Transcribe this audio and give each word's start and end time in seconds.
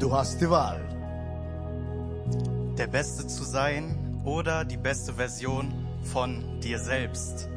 Du 0.00 0.10
hast 0.14 0.40
die 0.40 0.48
Wahl. 0.48 0.80
Der 2.78 2.86
Beste 2.86 3.26
zu 3.26 3.44
sein 3.44 4.22
oder 4.24 4.64
die 4.64 4.78
beste 4.78 5.12
Version 5.12 5.74
von 6.04 6.58
dir 6.62 6.78
selbst. 6.78 7.50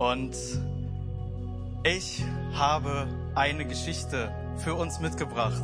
Und 0.00 0.36
ich 1.84 2.24
habe 2.52 3.06
eine 3.36 3.64
Geschichte 3.64 4.32
für 4.56 4.74
uns 4.74 4.98
mitgebracht 4.98 5.62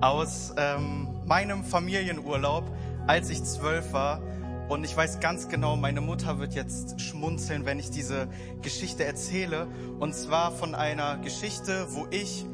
aus 0.00 0.52
ähm, 0.56 1.06
meinem 1.24 1.62
Familienurlaub, 1.62 2.64
als 3.06 3.30
ich 3.30 3.44
zwölf 3.44 3.92
war. 3.92 4.20
Und 4.68 4.82
ich 4.82 4.96
weiß 4.96 5.20
ganz 5.20 5.48
genau, 5.48 5.76
meine 5.76 6.00
Mutter 6.00 6.40
wird 6.40 6.54
jetzt 6.54 7.00
schmunzeln, 7.00 7.64
wenn 7.64 7.78
ich 7.78 7.90
diese 7.90 8.26
Geschichte 8.62 9.04
erzähle. 9.04 9.68
Und 10.00 10.12
zwar 10.12 10.50
von 10.50 10.74
einer 10.74 11.18
Geschichte, 11.18 11.86
wo 11.90 12.08
ich 12.10 12.46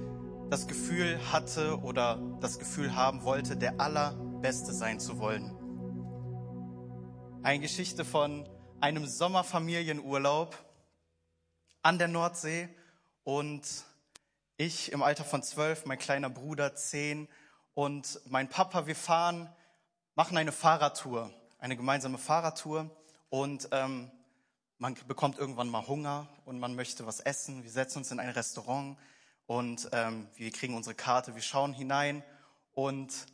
das 0.52 0.68
Gefühl 0.68 1.18
hatte 1.32 1.80
oder 1.80 2.20
das 2.42 2.58
Gefühl 2.58 2.94
haben 2.94 3.22
wollte, 3.24 3.56
der 3.56 3.80
Allerbeste 3.80 4.74
sein 4.74 5.00
zu 5.00 5.18
wollen. 5.18 5.50
Eine 7.42 7.60
Geschichte 7.60 8.04
von 8.04 8.46
einem 8.78 9.06
Sommerfamilienurlaub 9.06 10.54
an 11.80 11.98
der 11.98 12.08
Nordsee 12.08 12.68
und 13.24 13.62
ich 14.58 14.92
im 14.92 15.02
Alter 15.02 15.24
von 15.24 15.42
zwölf, 15.42 15.86
mein 15.86 15.98
kleiner 15.98 16.28
Bruder 16.28 16.74
zehn 16.74 17.28
und 17.72 18.20
mein 18.26 18.50
Papa, 18.50 18.86
wir 18.86 18.94
fahren, 18.94 19.48
machen 20.16 20.36
eine 20.36 20.52
Fahrradtour, 20.52 21.30
eine 21.60 21.78
gemeinsame 21.78 22.18
Fahrradtour 22.18 22.90
und 23.30 23.70
ähm, 23.72 24.10
man 24.76 24.98
bekommt 25.08 25.38
irgendwann 25.38 25.70
mal 25.70 25.86
Hunger 25.86 26.28
und 26.44 26.60
man 26.60 26.74
möchte 26.74 27.06
was 27.06 27.20
essen. 27.20 27.62
Wir 27.62 27.70
setzen 27.70 28.00
uns 28.00 28.10
in 28.10 28.20
ein 28.20 28.28
Restaurant 28.28 28.98
und 29.52 29.90
ähm, 29.92 30.28
wir 30.34 30.50
kriegen 30.50 30.74
unsere 30.74 30.94
Karte, 30.94 31.34
wir 31.34 31.42
schauen 31.42 31.74
hinein 31.74 32.24
und 32.72 33.26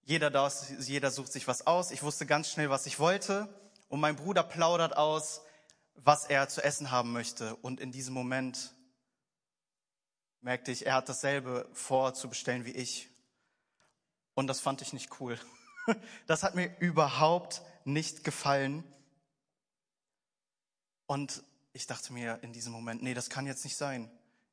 jeder, 0.00 0.30
das, 0.30 0.72
jeder 0.88 1.10
sucht 1.10 1.30
sich 1.30 1.46
was 1.48 1.66
aus. 1.66 1.90
Ich 1.90 2.02
wusste 2.02 2.24
ganz 2.24 2.48
schnell, 2.48 2.70
was 2.70 2.86
ich 2.86 2.98
wollte 2.98 3.46
und 3.90 4.00
mein 4.00 4.16
Bruder 4.16 4.42
plaudert 4.42 4.96
aus, 4.96 5.42
was 5.96 6.24
er 6.24 6.48
zu 6.48 6.64
essen 6.64 6.90
haben 6.90 7.12
möchte. 7.12 7.56
Und 7.56 7.78
in 7.78 7.92
diesem 7.92 8.14
Moment 8.14 8.74
merkte 10.40 10.72
ich, 10.72 10.86
er 10.86 10.94
hat 10.94 11.10
dasselbe 11.10 11.68
vor 11.74 12.14
zu 12.14 12.30
bestellen 12.30 12.64
wie 12.64 12.72
ich. 12.72 13.10
Und 14.32 14.46
das 14.46 14.60
fand 14.60 14.80
ich 14.80 14.94
nicht 14.94 15.20
cool. 15.20 15.38
Das 16.26 16.42
hat 16.42 16.54
mir 16.54 16.74
überhaupt 16.78 17.62
nicht 17.84 18.22
gefallen. 18.22 18.84
Und 21.06 21.42
ich 21.72 21.86
dachte 21.86 22.12
mir 22.12 22.38
in 22.42 22.52
diesem 22.52 22.72
Moment, 22.72 23.02
nee, 23.02 23.12
das 23.12 23.28
kann 23.28 23.46
jetzt 23.46 23.64
nicht 23.64 23.76
sein. 23.76 24.10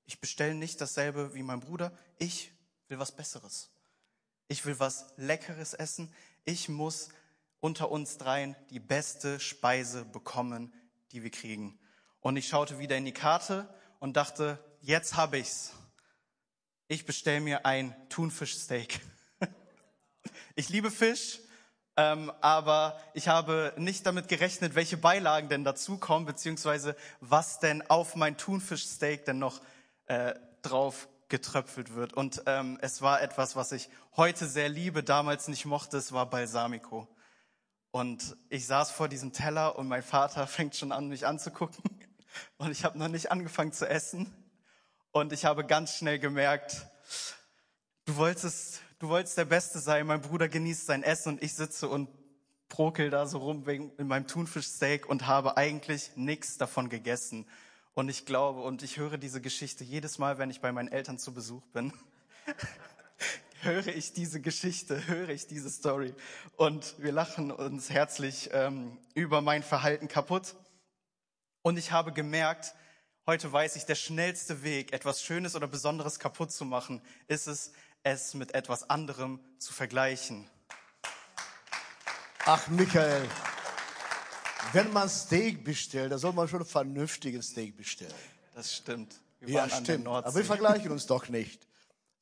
Ich 0.07 0.21
bestelle 0.21 0.55
nicht 0.55 0.79
dasselbe 0.81 1.35
wie 1.35 1.43
mein 1.43 1.59
Bruder. 1.59 1.91
Ich 2.17 2.51
will 2.87 2.97
was 2.97 3.11
Besseres. 3.11 3.69
Ich 4.47 4.65
will 4.65 4.79
was 4.79 5.13
Leckeres 5.17 5.73
essen. 5.73 6.11
Ich 6.45 6.69
muss 6.69 7.09
unter 7.59 7.91
uns 7.91 8.17
dreien 8.17 8.55
die 8.69 8.79
beste 8.79 9.39
Speise 9.41 10.05
bekommen, 10.05 10.73
die 11.11 11.23
wir 11.23 11.29
kriegen. 11.29 11.77
Und 12.21 12.37
ich 12.37 12.47
schaute 12.47 12.79
wieder 12.79 12.95
in 12.95 13.03
die 13.03 13.13
Karte 13.13 13.67
und 13.99 14.15
dachte, 14.15 14.63
jetzt 14.81 15.17
habe 15.17 15.39
ich's. 15.39 15.73
Ich 16.87 17.05
bestelle 17.05 17.41
mir 17.41 17.65
ein 17.65 17.93
Thunfischsteak. 18.09 18.99
Ich 20.55 20.69
liebe 20.69 20.89
Fisch, 20.89 21.39
ähm, 21.97 22.31
aber 22.41 22.99
ich 23.13 23.27
habe 23.27 23.73
nicht 23.77 24.07
damit 24.07 24.27
gerechnet, 24.27 24.73
welche 24.73 24.97
Beilagen 24.97 25.49
denn 25.49 25.63
dazukommen, 25.63 26.25
beziehungsweise 26.25 26.95
was 27.19 27.59
denn 27.59 27.87
auf 27.89 28.15
mein 28.15 28.37
Thunfischsteak 28.37 29.23
denn 29.25 29.37
noch 29.37 29.61
äh, 30.07 30.33
drauf 30.61 31.07
getröpfelt 31.29 31.93
wird. 31.95 32.13
Und 32.13 32.43
ähm, 32.45 32.77
es 32.81 33.01
war 33.01 33.21
etwas, 33.21 33.55
was 33.55 33.71
ich 33.71 33.89
heute 34.15 34.47
sehr 34.47 34.69
liebe, 34.69 35.03
damals 35.03 35.47
nicht 35.47 35.65
mochte, 35.65 35.97
es 35.97 36.11
war 36.11 36.29
Balsamico. 36.29 37.07
Und 37.91 38.35
ich 38.49 38.67
saß 38.67 38.91
vor 38.91 39.07
diesem 39.07 39.33
Teller 39.33 39.77
und 39.77 39.87
mein 39.87 40.03
Vater 40.03 40.47
fängt 40.47 40.75
schon 40.75 40.91
an, 40.91 41.07
mich 41.07 41.25
anzugucken. 41.25 41.83
Und 42.57 42.69
ich 42.69 42.83
habe 42.83 42.99
noch 42.99 43.07
nicht 43.07 43.31
angefangen 43.31 43.71
zu 43.71 43.89
essen. 43.89 44.31
Und 45.11 45.33
ich 45.33 45.45
habe 45.45 45.65
ganz 45.65 45.95
schnell 45.95 46.19
gemerkt, 46.19 46.85
du 48.05 48.15
wolltest, 48.17 48.81
du 48.99 49.09
wolltest 49.09 49.39
der 49.39 49.45
Beste 49.45 49.79
sein. 49.79 50.05
Mein 50.05 50.21
Bruder 50.21 50.47
genießt 50.47 50.85
sein 50.85 51.01
Essen 51.01 51.29
und 51.29 51.43
ich 51.43 51.55
sitze 51.55 51.89
und 51.89 52.09
prokel 52.69 53.09
da 53.09 53.25
so 53.25 53.39
rum 53.39 53.65
wegen 53.65 53.91
in 53.97 54.07
meinem 54.07 54.27
Thunfischsteak 54.27 55.09
und 55.09 55.25
habe 55.25 55.57
eigentlich 55.57 56.11
nichts 56.15 56.57
davon 56.57 56.89
gegessen. 56.89 57.47
Und 57.97 58.09
ich 58.09 58.27
glaube 58.27 58.61
und 58.61 58.83
ich 58.83 58.97
höre 58.97 59.17
diese 59.17 59.41
Geschichte 59.41 59.83
jedes 59.83 60.19
Mal, 60.19 60.37
wenn 60.37 60.51
ich 60.51 60.61
bei 60.61 60.71
meinen 60.71 60.87
Eltern 60.87 61.17
zu 61.17 61.33
Besuch 61.33 61.65
bin. 61.73 61.91
höre 63.61 63.87
ich 63.87 64.13
diese 64.13 64.39
Geschichte, 64.39 65.07
höre 65.07 65.29
ich 65.29 65.47
diese 65.47 65.71
Story 65.71 66.13
und 66.57 66.93
wir 66.99 67.11
lachen 67.11 67.49
uns 67.49 67.89
herzlich 67.89 68.51
ähm, 68.53 68.99
über 69.15 69.41
mein 69.41 69.63
Verhalten 69.63 70.07
kaputt. 70.07 70.53
Und 71.63 71.79
ich 71.79 71.91
habe 71.91 72.13
gemerkt, 72.13 72.75
heute 73.25 73.51
weiß 73.51 73.75
ich, 73.77 73.87
der 73.87 73.95
schnellste 73.95 74.61
Weg, 74.61 74.93
etwas 74.93 75.23
Schönes 75.23 75.55
oder 75.55 75.65
Besonderes 75.65 76.19
kaputt 76.19 76.51
zu 76.51 76.65
machen, 76.65 77.01
ist 77.27 77.47
es, 77.47 77.71
es 78.03 78.35
mit 78.35 78.53
etwas 78.53 78.91
anderem 78.91 79.39
zu 79.57 79.73
vergleichen. 79.73 80.47
Ach, 82.45 82.67
Michael, 82.67 83.27
wenn 84.73 84.91
man 84.93 85.09
Steak 85.09 85.63
bestellt, 85.63 86.11
dann 86.11 86.19
soll 86.19 86.33
man 86.33 86.47
schon 86.47 86.61
ein 86.61 86.65
vernünftiges 86.65 87.49
Steak 87.49 87.75
bestellen. 87.75 88.13
Das 88.53 88.73
stimmt. 88.73 89.15
Wir 89.39 89.55
ja, 89.55 89.69
stimmt. 89.69 90.07
Aber 90.07 90.33
wir 90.33 90.45
vergleichen 90.45 90.91
uns 90.91 91.05
doch 91.05 91.29
nicht. 91.29 91.67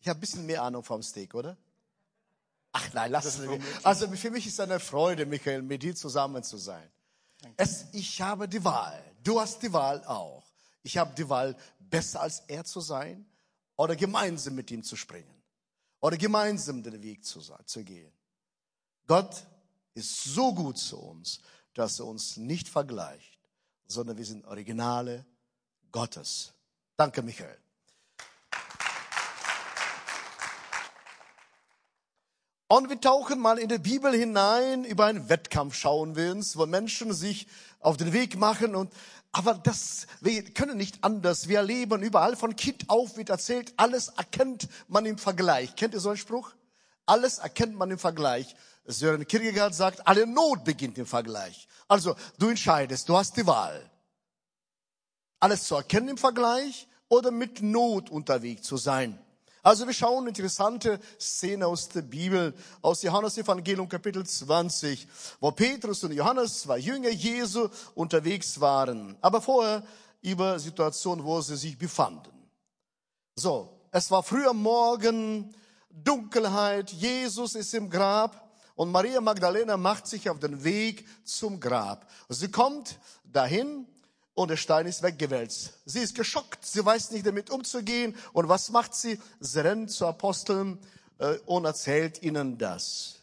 Ich 0.01 0.07
habe 0.07 0.17
ein 0.17 0.22
bisschen 0.22 0.45
mehr 0.45 0.63
Ahnung 0.63 0.84
vom 0.84 1.01
Steak, 1.01 1.34
oder? 1.34 1.57
Ach 2.73 2.94
nein, 2.94 3.11
lass 3.11 3.25
es 3.25 3.38
mir. 3.38 3.59
Also 3.84 4.07
für 4.11 4.31
mich 4.31 4.45
ist 4.45 4.53
es 4.53 4.59
eine 4.59 4.79
Freude, 4.79 5.25
Michael, 5.25 5.61
mit 5.61 5.81
dir 5.81 5.95
zusammen 5.95 6.44
zu 6.44 6.57
sein. 6.57 6.89
Es, 7.57 7.85
ich 7.94 8.22
habe 8.22 8.47
die 8.47 8.63
Wahl. 8.63 9.01
Du 9.23 9.39
hast 9.39 9.63
die 9.63 9.72
Wahl 9.72 10.03
auch. 10.05 10.44
Ich 10.84 10.97
habe 10.97 11.16
die 11.16 11.28
Wahl, 11.29 11.55
besser 11.79 12.22
als 12.22 12.44
er 12.47 12.66
zu 12.66 12.81
sein 12.81 13.25
oder 13.75 13.95
gemeinsam 13.95 14.55
mit 14.55 14.69
ihm 14.72 14.84
zu 14.84 14.95
springen 14.95 15.34
oder 16.00 16.17
gemeinsam 16.17 16.84
den 16.84 17.01
Weg 17.01 17.23
zu, 17.23 17.39
zu 17.39 17.84
gehen. 17.84 18.11
Gott 19.07 19.47
ist 19.94 20.23
so 20.23 20.53
gut 20.53 20.78
zu 20.78 21.00
uns, 21.00 21.39
dass 21.75 21.99
er 21.99 22.07
uns 22.07 22.37
nicht 22.37 22.67
vergleicht, 22.67 23.39
sondern 23.85 24.17
wir 24.17 24.25
sind 24.25 24.45
Originale 24.45 25.25
Gottes. 25.91 26.53
Danke, 26.97 27.21
Michael. 27.21 27.57
Und 32.67 32.89
wir 32.89 32.99
tauchen 32.99 33.39
mal 33.39 33.59
in 33.59 33.69
die 33.69 33.77
Bibel 33.77 34.11
hinein, 34.11 34.85
über 34.85 35.05
einen 35.05 35.29
Wettkampf 35.29 35.75
schauen 35.75 36.15
wir 36.15 36.31
uns, 36.31 36.57
wo 36.57 36.65
Menschen 36.65 37.13
sich 37.13 37.47
auf 37.79 37.95
den 37.95 38.11
Weg 38.11 38.37
machen 38.37 38.75
und, 38.75 38.91
aber 39.31 39.53
das, 39.53 40.07
wir 40.19 40.43
können 40.43 40.75
nicht 40.75 41.03
anders. 41.03 41.47
Wir 41.47 41.59
erleben 41.59 42.01
überall 42.01 42.35
von 42.35 42.55
Kind 42.55 42.89
auf 42.89 43.17
wird 43.17 43.29
erzählt, 43.29 43.73
alles 43.77 44.07
erkennt 44.07 44.67
man 44.87 45.05
im 45.05 45.19
Vergleich. 45.19 45.75
Kennt 45.75 45.93
ihr 45.93 45.99
so 45.99 46.09
einen 46.09 46.17
Spruch? 46.17 46.53
Alles 47.05 47.37
erkennt 47.37 47.75
man 47.75 47.91
im 47.91 47.99
Vergleich. 47.99 48.55
Sören 48.85 49.28
Kierkegaard 49.28 49.73
sagt, 49.73 50.07
alle 50.07 50.28
Not 50.28 50.63
beginnt 50.63 50.97
im 50.97 51.06
Vergleich. 51.06 51.68
Also, 51.88 52.16
du 52.38 52.50
entscheidest, 52.50 53.09
du 53.09 53.18
hast 53.18 53.35
die 53.38 53.46
Wahl. 53.47 53.90
Alles 55.40 55.66
zu 55.66 55.75
erkennen 55.75 56.09
im 56.09 56.18
Vergleich 56.18 56.88
oder 57.09 57.31
mit 57.31 57.62
Not 57.62 58.09
unterwegs 58.09 58.63
zu 58.63 58.78
sein. 58.78 59.19
Also 59.66 59.88
wir 59.88 59.96
schauen 59.96 60.28
interessante 60.28 61.00
Szene 61.19 61.66
aus 61.66 61.90
der 61.90 62.03
Bibel, 62.03 62.53
aus 62.84 63.01
Johannes 63.01 63.35
Evangelium 63.40 63.90
Kapitel 63.90 64.23
20, 64.23 65.07
wo 65.40 65.50
Petrus 65.50 66.03
und 66.03 66.12
Johannes, 66.12 66.62
zwei 66.62 66.78
Jünger 66.78 67.09
Jesu, 67.09 67.69
unterwegs 67.96 68.62
waren. 68.62 69.17
Aber 69.22 69.41
vorher 69.41 69.81
über 70.22 70.59
Situation, 70.59 71.23
wo 71.23 71.41
sie 71.41 71.56
sich 71.56 71.79
befanden. 71.79 72.31
So, 73.35 73.75
es 73.90 74.12
war 74.12 74.22
früh 74.22 74.46
am 74.46 74.62
Morgen, 74.62 75.56
Dunkelheit, 75.90 76.91
Jesus 76.91 77.55
ist 77.55 77.73
im 77.73 77.90
Grab 77.90 78.44
und 78.75 78.91
Maria 78.91 79.22
Magdalena 79.22 79.77
macht 79.77 80.05
sich 80.07 80.29
auf 80.29 80.39
den 80.39 80.63
Weg 80.63 81.05
zum 81.23 81.59
Grab. 81.59 82.09
Sie 82.29 82.51
kommt 82.51 82.99
dahin 83.23 83.87
und 84.33 84.49
der 84.49 84.57
Stein 84.57 84.85
ist 84.85 85.01
weggewälzt. 85.01 85.73
Sie 85.85 85.99
ist 85.99 86.13
geschockt, 86.13 86.66
sie 86.66 86.85
weiß 86.85 87.11
nicht 87.11 87.25
damit 87.25 87.49
umzugehen. 87.49 88.16
Und 88.33 88.49
was 88.49 88.69
macht 88.69 88.93
sie? 88.93 89.19
Sie 89.39 89.63
rennt 89.63 89.91
zu 89.91 90.05
Aposteln 90.05 90.77
äh, 91.19 91.37
und 91.45 91.63
erzählt 91.66 92.22
ihnen 92.22 92.57
das. 92.57 93.22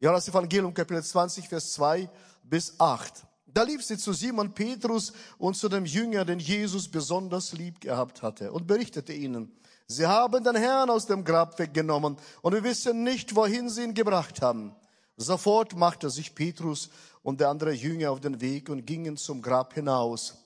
Johannes 0.00 0.28
Evangelium 0.28 0.72
Kapitel 0.72 1.04
20, 1.04 1.48
Vers 1.48 1.72
2 1.74 2.08
bis 2.42 2.80
8. 2.80 3.12
Da 3.46 3.62
lief 3.64 3.84
sie 3.84 3.98
zu 3.98 4.14
Simon 4.14 4.54
Petrus 4.54 5.12
und 5.36 5.54
zu 5.54 5.68
dem 5.68 5.84
Jünger, 5.84 6.24
den 6.24 6.38
Jesus 6.38 6.88
besonders 6.88 7.52
lieb 7.52 7.80
gehabt 7.82 8.22
hatte 8.22 8.50
und 8.50 8.66
berichtete 8.66 9.12
ihnen, 9.12 9.54
sie 9.86 10.06
haben 10.06 10.42
den 10.44 10.56
Herrn 10.56 10.90
aus 10.90 11.06
dem 11.06 11.24
Grab 11.24 11.58
weggenommen 11.58 12.16
und 12.42 12.52
wir 12.52 12.64
wissen 12.64 13.02
nicht, 13.02 13.34
wohin 13.34 13.68
sie 13.68 13.84
ihn 13.84 13.94
gebracht 13.94 14.42
haben. 14.42 14.74
Sofort 15.16 15.76
machte 15.76 16.10
sich 16.10 16.34
Petrus 16.34 16.90
und 17.22 17.40
der 17.40 17.48
andere 17.48 17.72
Jünger 17.72 18.10
auf 18.10 18.20
den 18.20 18.40
Weg 18.40 18.68
und 18.68 18.86
gingen 18.86 19.16
zum 19.16 19.42
Grab 19.42 19.74
hinaus. 19.74 20.38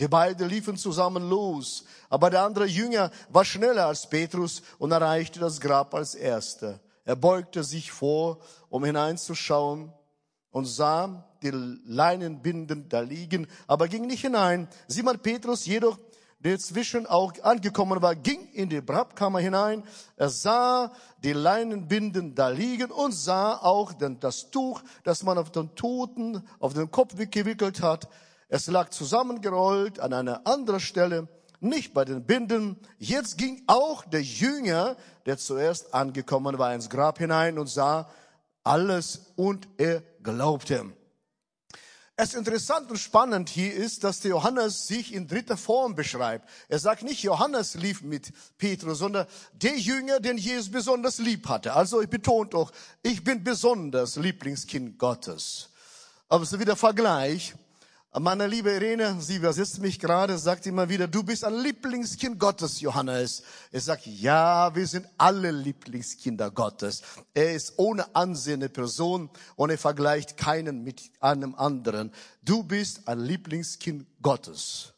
Die 0.00 0.08
beiden 0.08 0.48
liefen 0.48 0.76
zusammen 0.76 1.28
los, 1.28 1.84
aber 2.08 2.30
der 2.30 2.42
andere 2.42 2.66
Jünger 2.66 3.10
war 3.28 3.44
schneller 3.44 3.86
als 3.86 4.08
Petrus 4.08 4.62
und 4.78 4.90
erreichte 4.90 5.38
das 5.38 5.60
Grab 5.60 5.94
als 5.94 6.14
erster. 6.14 6.80
Er 7.04 7.16
beugte 7.16 7.62
sich 7.62 7.92
vor, 7.92 8.38
um 8.68 8.84
hineinzuschauen 8.84 9.92
und 10.50 10.64
sah 10.64 11.28
die 11.42 11.50
Leinenbinden 11.50 12.88
da 12.88 13.00
liegen, 13.00 13.46
aber 13.66 13.88
ging 13.88 14.06
nicht 14.06 14.22
hinein. 14.22 14.68
Simon 14.86 15.18
Petrus 15.18 15.66
jedoch, 15.66 15.98
der 16.44 16.58
zwischen 16.58 17.06
auch 17.06 17.32
angekommen 17.42 18.02
war, 18.02 18.16
ging 18.16 18.48
in 18.52 18.68
die 18.68 18.84
Grabkammer 18.84 19.38
hinein. 19.38 19.84
Er 20.16 20.28
sah 20.28 20.92
die 21.22 21.32
Leinenbinden 21.32 22.34
da 22.34 22.48
liegen 22.48 22.90
und 22.90 23.12
sah 23.12 23.56
auch 23.56 23.92
das 23.92 24.50
Tuch, 24.50 24.82
das 25.04 25.22
man 25.22 25.38
auf 25.38 25.50
den 25.50 25.74
Toten, 25.74 26.42
auf 26.58 26.74
den 26.74 26.90
Kopf 26.90 27.14
gewickelt 27.16 27.80
hat. 27.80 28.08
Es 28.48 28.66
lag 28.66 28.90
zusammengerollt 28.90 30.00
an 30.00 30.12
einer 30.12 30.46
anderen 30.46 30.80
Stelle, 30.80 31.28
nicht 31.60 31.94
bei 31.94 32.04
den 32.04 32.24
Binden. 32.24 32.76
Jetzt 32.98 33.38
ging 33.38 33.62
auch 33.68 34.04
der 34.04 34.22
Jünger, 34.22 34.96
der 35.26 35.38
zuerst 35.38 35.94
angekommen 35.94 36.58
war, 36.58 36.74
ins 36.74 36.90
Grab 36.90 37.18
hinein 37.18 37.58
und 37.58 37.68
sah 37.68 38.10
alles 38.64 39.32
und 39.36 39.68
er 39.78 40.02
glaubte. 40.22 40.92
Es 42.22 42.34
interessant 42.34 42.88
und 42.88 42.98
spannend 42.98 43.48
hier 43.48 43.74
ist, 43.74 44.04
dass 44.04 44.20
der 44.20 44.30
Johannes 44.30 44.86
sich 44.86 45.12
in 45.12 45.26
dritter 45.26 45.56
Form 45.56 45.96
beschreibt. 45.96 46.48
Er 46.68 46.78
sagt 46.78 47.02
nicht, 47.02 47.24
Johannes 47.24 47.74
lief 47.74 48.02
mit 48.02 48.32
Petrus, 48.58 48.98
sondern 48.98 49.26
der 49.54 49.76
Jünger, 49.76 50.20
den 50.20 50.38
Jesus 50.38 50.70
besonders 50.70 51.18
lieb 51.18 51.48
hatte. 51.48 51.72
Also 51.72 52.00
ich 52.00 52.08
betont 52.08 52.54
doch, 52.54 52.70
ich 53.02 53.24
bin 53.24 53.42
besonders 53.42 54.14
Lieblingskind 54.14 55.00
Gottes. 55.00 55.70
Aber 56.28 56.44
so 56.44 56.60
wie 56.60 56.64
der 56.64 56.76
Vergleich. 56.76 57.54
Meine 58.20 58.46
liebe 58.46 58.70
Irene, 58.70 59.22
sie 59.22 59.36
übersetzt 59.36 59.80
mich 59.80 59.98
gerade, 59.98 60.36
sagt 60.36 60.66
immer 60.66 60.90
wieder, 60.90 61.08
du 61.08 61.22
bist 61.22 61.44
ein 61.46 61.54
Lieblingskind 61.54 62.38
Gottes, 62.38 62.82
Johannes. 62.82 63.42
Er 63.70 63.80
sagt, 63.80 64.04
ja, 64.04 64.74
wir 64.74 64.86
sind 64.86 65.08
alle 65.16 65.50
Lieblingskinder 65.50 66.50
Gottes. 66.50 67.00
Er 67.32 67.54
ist 67.54 67.72
ohne 67.78 68.14
Ansehen 68.14 68.60
eine 68.60 68.68
Person 68.68 69.30
und 69.56 69.70
er 69.70 69.78
vergleicht 69.78 70.36
keinen 70.36 70.84
mit 70.84 71.10
einem 71.20 71.54
anderen. 71.54 72.12
Du 72.42 72.62
bist 72.62 73.08
ein 73.08 73.18
Lieblingskind 73.18 74.06
Gottes. 74.20 74.92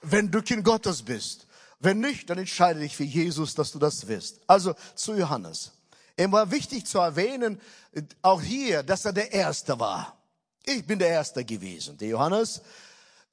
Wenn 0.00 0.30
du 0.30 0.42
Kind 0.42 0.64
Gottes 0.64 1.02
bist. 1.02 1.48
Wenn 1.80 1.98
nicht, 1.98 2.30
dann 2.30 2.38
entscheide 2.38 2.78
dich 2.78 2.94
für 2.94 3.02
Jesus, 3.02 3.56
dass 3.56 3.72
du 3.72 3.80
das 3.80 4.06
wirst. 4.06 4.40
Also 4.46 4.76
zu 4.94 5.16
Johannes. 5.16 5.72
Er 6.16 6.30
war 6.32 6.50
wichtig 6.50 6.86
zu 6.86 6.98
erwähnen, 6.98 7.60
auch 8.22 8.42
hier, 8.42 8.82
dass 8.82 9.04
er 9.04 9.12
der 9.12 9.32
Erste 9.32 9.78
war. 9.78 10.16
Ich 10.64 10.86
bin 10.86 10.98
der 10.98 11.08
Erste 11.08 11.44
gewesen, 11.44 11.96
der 11.98 12.08
Johannes. 12.08 12.62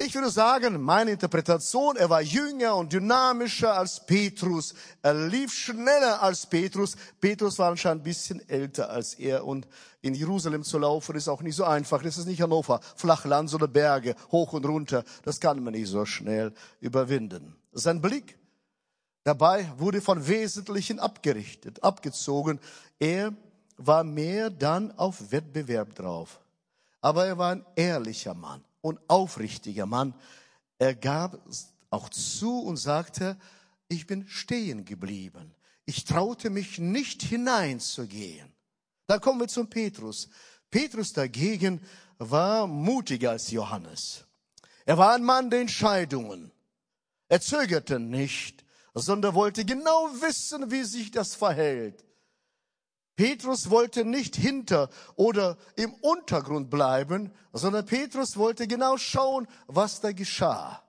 Ich 0.01 0.15
würde 0.15 0.29
sagen, 0.29 0.81
meine 0.81 1.11
Interpretation, 1.11 1.97
er 1.97 2.09
war 2.09 2.21
jünger 2.21 2.77
und 2.77 2.93
dynamischer 2.93 3.77
als 3.77 4.05
Petrus. 4.05 4.73
Er 5.01 5.13
lief 5.13 5.51
schneller 5.51 6.23
als 6.23 6.45
Petrus. 6.45 6.95
Petrus 7.19 7.59
war 7.59 7.71
anscheinend 7.71 8.01
ein 8.01 8.05
bisschen 8.05 8.47
älter 8.47 8.89
als 8.89 9.15
er 9.15 9.45
und 9.45 9.67
in 10.01 10.13
Jerusalem 10.13 10.63
zu 10.63 10.77
laufen 10.77 11.17
ist 11.17 11.27
auch 11.27 11.41
nicht 11.41 11.57
so 11.57 11.65
einfach. 11.65 12.01
Das 12.01 12.17
ist 12.17 12.27
nicht 12.27 12.41
Hannover, 12.41 12.79
Flachland, 12.95 13.49
sondern 13.49 13.73
Berge, 13.73 14.15
hoch 14.31 14.53
und 14.53 14.65
runter. 14.65 15.03
Das 15.25 15.41
kann 15.41 15.61
man 15.61 15.73
nicht 15.73 15.89
so 15.89 16.05
schnell 16.05 16.53
überwinden. 16.79 17.57
Sein 17.73 18.01
Blick 18.01 18.39
Dabei 19.29 19.71
wurde 19.77 20.01
von 20.01 20.27
Wesentlichen 20.27 20.97
abgerichtet, 20.97 21.83
abgezogen. 21.83 22.59
Er 22.97 23.31
war 23.77 24.03
mehr 24.03 24.49
dann 24.49 24.91
auf 24.93 25.31
Wettbewerb 25.31 25.93
drauf. 25.93 26.39
Aber 26.99 27.27
er 27.27 27.37
war 27.37 27.51
ein 27.51 27.65
ehrlicher 27.75 28.33
Mann 28.33 28.65
und 28.81 28.99
aufrichtiger 29.07 29.85
Mann. 29.85 30.15
Er 30.79 30.95
gab 30.95 31.37
auch 31.91 32.09
zu 32.09 32.59
und 32.61 32.77
sagte, 32.77 33.37
ich 33.87 34.07
bin 34.07 34.27
stehen 34.27 34.83
geblieben. 34.83 35.53
Ich 35.85 36.05
traute 36.05 36.49
mich 36.49 36.79
nicht 36.79 37.21
hineinzugehen. 37.21 38.51
Da 39.05 39.19
kommen 39.19 39.41
wir 39.41 39.47
zum 39.47 39.69
Petrus. 39.69 40.27
Petrus 40.71 41.13
dagegen 41.13 41.81
war 42.17 42.65
mutiger 42.65 43.29
als 43.29 43.51
Johannes. 43.51 44.25
Er 44.87 44.97
war 44.97 45.13
ein 45.13 45.23
Mann 45.23 45.51
der 45.51 45.61
Entscheidungen. 45.61 46.51
Er 47.27 47.41
zögerte 47.41 47.99
nicht 47.99 48.65
sondern 49.00 49.36
wollte 49.36 49.66
genau 49.66 50.10
wissen, 50.22 50.72
wie 50.72 50.84
sich 50.84 51.12
das 51.12 51.36
verhält. 51.36 52.06
Petrus 53.16 53.69
wollte 53.69 54.06
nicht 54.06 54.38
hinter 54.38 54.90
oder 55.16 55.57
im 55.75 55.94
Untergrund 55.96 56.69
bleiben, 56.69 57.34
sondern 57.51 57.86
Petrus 57.86 58.38
wollte 58.38 58.66
genau 58.66 58.98
schauen, 58.98 59.46
was 59.68 60.00
da 60.00 60.13
geschah. 60.13 60.81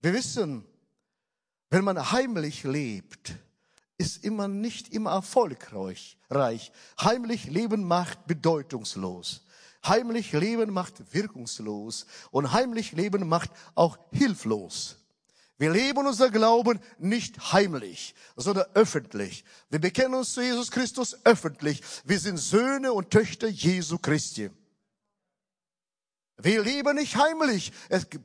Wir 0.00 0.14
wissen, 0.14 0.64
wenn 1.68 1.84
man 1.84 2.10
heimlich 2.12 2.64
lebt, 2.64 3.34
ist 3.98 4.24
immer 4.24 4.48
nicht 4.48 4.88
immer 4.88 5.12
erfolgreich. 5.12 6.18
Heimlich 7.00 7.44
leben 7.44 7.84
macht 7.84 8.26
bedeutungslos. 8.26 9.41
Heimlich 9.84 10.32
Leben 10.32 10.70
macht 10.72 11.12
wirkungslos 11.12 12.06
und 12.30 12.52
heimlich 12.52 12.92
Leben 12.92 13.28
macht 13.28 13.50
auch 13.74 13.98
hilflos. 14.12 14.96
Wir 15.58 15.70
leben 15.70 16.06
unser 16.06 16.30
Glauben 16.30 16.80
nicht 16.98 17.52
heimlich, 17.52 18.14
sondern 18.36 18.66
öffentlich. 18.74 19.44
Wir 19.70 19.80
bekennen 19.80 20.14
uns 20.14 20.32
zu 20.32 20.42
Jesus 20.42 20.70
Christus 20.70 21.16
öffentlich. 21.24 21.82
Wir 22.04 22.18
sind 22.18 22.36
Söhne 22.38 22.92
und 22.92 23.10
Töchter 23.10 23.48
Jesu 23.48 23.98
Christi. 23.98 24.50
Wir 26.38 26.62
leben 26.62 26.96
nicht 26.96 27.16
heimlich. 27.16 27.72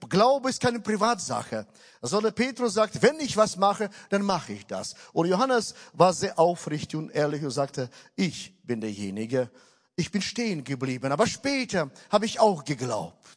Glaube 0.10 0.50
ist 0.50 0.62
keine 0.62 0.80
Privatsache, 0.80 1.68
sondern 2.02 2.34
Petrus 2.34 2.74
sagt, 2.74 3.02
wenn 3.04 3.20
ich 3.20 3.38
was 3.38 3.58
mache, 3.58 3.90
dann 4.10 4.24
mache 4.24 4.54
ich 4.54 4.66
das. 4.66 4.96
Und 5.14 5.28
Johannes 5.28 5.76
war 5.94 6.14
sehr 6.14 6.40
aufrichtig 6.40 6.98
und 6.98 7.12
ehrlich 7.12 7.44
und 7.44 7.52
sagte, 7.52 7.90
ich 8.16 8.56
bin 8.64 8.82
derjenige, 8.82 9.52
ich 9.98 10.12
bin 10.12 10.22
stehen 10.22 10.64
geblieben, 10.64 11.12
aber 11.12 11.28
später 11.28 11.92
habe 12.10 12.26
ich 12.26 12.40
auch 12.40 12.64
geglaubt. 12.64 13.28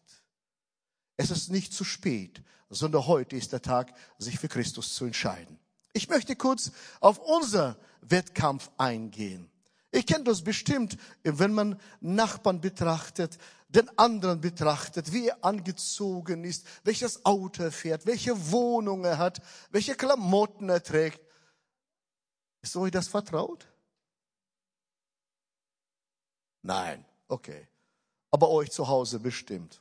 Es 1.16 1.30
ist 1.30 1.50
nicht 1.50 1.72
zu 1.72 1.84
spät, 1.84 2.42
sondern 2.68 3.06
heute 3.06 3.34
ist 3.34 3.52
der 3.52 3.62
Tag, 3.62 3.92
sich 4.18 4.38
für 4.38 4.48
Christus 4.48 4.94
zu 4.94 5.06
entscheiden. 5.06 5.58
Ich 5.92 6.08
möchte 6.08 6.36
kurz 6.36 6.70
auf 7.00 7.18
unser 7.18 7.76
Wettkampf 8.02 8.70
eingehen. 8.76 9.50
Ich 9.90 10.06
kenne 10.06 10.24
das 10.24 10.42
bestimmt, 10.42 10.96
wenn 11.24 11.52
man 11.52 11.80
Nachbarn 12.00 12.60
betrachtet, 12.60 13.38
den 13.68 13.88
anderen 13.98 14.40
betrachtet, 14.40 15.12
wie 15.12 15.28
er 15.28 15.44
angezogen 15.44 16.44
ist, 16.44 16.66
welches 16.84 17.24
Auto 17.24 17.62
er 17.62 17.72
fährt, 17.72 18.06
welche 18.06 18.50
Wohnung 18.52 19.04
er 19.04 19.18
hat, 19.18 19.42
welche 19.70 19.94
Klamotten 19.94 20.68
er 20.68 20.82
trägt. 20.82 21.20
Ist 22.62 22.76
euch 22.76 22.90
das 22.90 23.08
vertraut? 23.08 23.66
Nein, 26.62 27.04
okay. 27.28 27.66
Aber 28.30 28.50
euch 28.50 28.70
zu 28.70 28.88
Hause 28.88 29.18
bestimmt. 29.18 29.80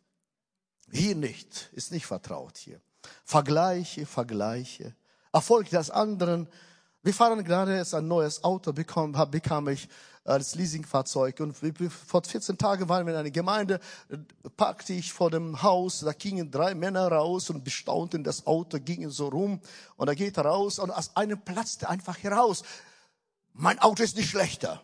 Hier 0.91 1.15
nicht, 1.15 1.69
ist 1.73 1.91
nicht 1.91 2.05
vertraut 2.05 2.57
hier. 2.57 2.81
Vergleiche, 3.23 4.05
Vergleiche. 4.05 4.95
Erfolg 5.31 5.69
des 5.69 5.89
anderen. 5.89 6.47
Wir 7.03 7.13
fahren 7.13 7.43
gerade 7.43 7.75
jetzt 7.75 7.93
ein 7.93 8.07
neues 8.07 8.43
Auto 8.43 8.73
bekommen, 8.73 9.13
bekam 9.29 9.67
ich 9.67 9.87
als 10.25 10.55
Leasingfahrzeug. 10.55 11.39
Und 11.39 11.55
vor 11.55 12.23
14 12.23 12.57
Tagen 12.57 12.89
waren 12.89 13.05
wir 13.05 13.13
in 13.13 13.19
einer 13.19 13.31
Gemeinde, 13.31 13.79
packte 14.57 14.93
ich 14.93 15.13
vor 15.13 15.31
dem 15.31 15.61
Haus, 15.61 15.99
da 16.01 16.11
gingen 16.11 16.51
drei 16.51 16.75
Männer 16.75 17.07
raus 17.07 17.49
und 17.49 17.63
bestaunten 17.63 18.23
das 18.23 18.47
Auto, 18.47 18.79
gingen 18.79 19.11
so 19.11 19.27
rum. 19.27 19.61
Und 19.95 20.07
da 20.07 20.13
geht 20.13 20.37
er 20.37 20.45
raus 20.45 20.79
und 20.79 20.91
aus 20.91 21.15
einem 21.15 21.39
platzte 21.39 21.89
einfach 21.89 22.17
heraus. 22.21 22.63
Mein 23.53 23.79
Auto 23.79 24.03
ist 24.03 24.17
nicht 24.17 24.29
schlechter. 24.29 24.83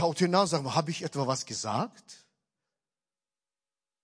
Ihn 0.00 0.34
an 0.34 0.42
und 0.42 0.46
sagte, 0.46 0.74
habe 0.74 0.90
ich 0.90 1.02
etwa 1.02 1.26
was 1.26 1.46
gesagt? 1.46 2.26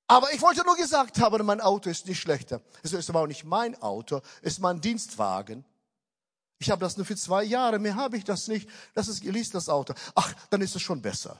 Aber 0.08 0.32
ich 0.32 0.40
wollte 0.40 0.64
nur 0.64 0.76
gesagt 0.76 1.18
haben, 1.18 1.44
mein 1.44 1.60
Auto 1.60 1.90
ist 1.90 2.06
nicht 2.06 2.20
schlechter. 2.20 2.60
Es 2.82 2.92
ist 2.92 3.10
aber 3.10 3.22
auch 3.22 3.26
nicht 3.26 3.44
mein 3.44 3.80
Auto, 3.82 4.20
es 4.40 4.54
ist 4.54 4.60
mein 4.60 4.80
Dienstwagen. 4.80 5.64
Ich 6.58 6.70
habe 6.70 6.80
das 6.80 6.96
nur 6.96 7.04
für 7.04 7.16
zwei 7.16 7.42
Jahre, 7.42 7.78
mehr 7.78 7.96
habe 7.96 8.16
ich 8.16 8.24
das 8.24 8.48
nicht. 8.48 8.68
Das 8.94 9.08
ist 9.08 9.20
geleast, 9.20 9.54
das 9.54 9.68
Auto. 9.68 9.94
Ach, 10.14 10.32
dann 10.50 10.62
ist 10.62 10.76
es 10.76 10.82
schon 10.82 11.02
besser. 11.02 11.38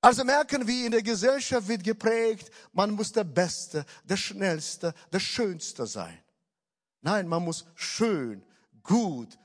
Also 0.00 0.22
merken 0.22 0.66
wir, 0.66 0.86
in 0.86 0.92
der 0.92 1.02
Gesellschaft 1.02 1.66
wird 1.66 1.82
geprägt, 1.82 2.50
man 2.72 2.92
muss 2.92 3.10
der 3.10 3.24
Beste, 3.24 3.84
der 4.04 4.16
Schnellste, 4.16 4.94
der 5.12 5.18
Schönste 5.18 5.86
sein. 5.86 6.22
Nein, 7.00 7.26
man 7.26 7.44
muss 7.44 7.66
schön, 7.74 8.44
gut, 8.82 9.36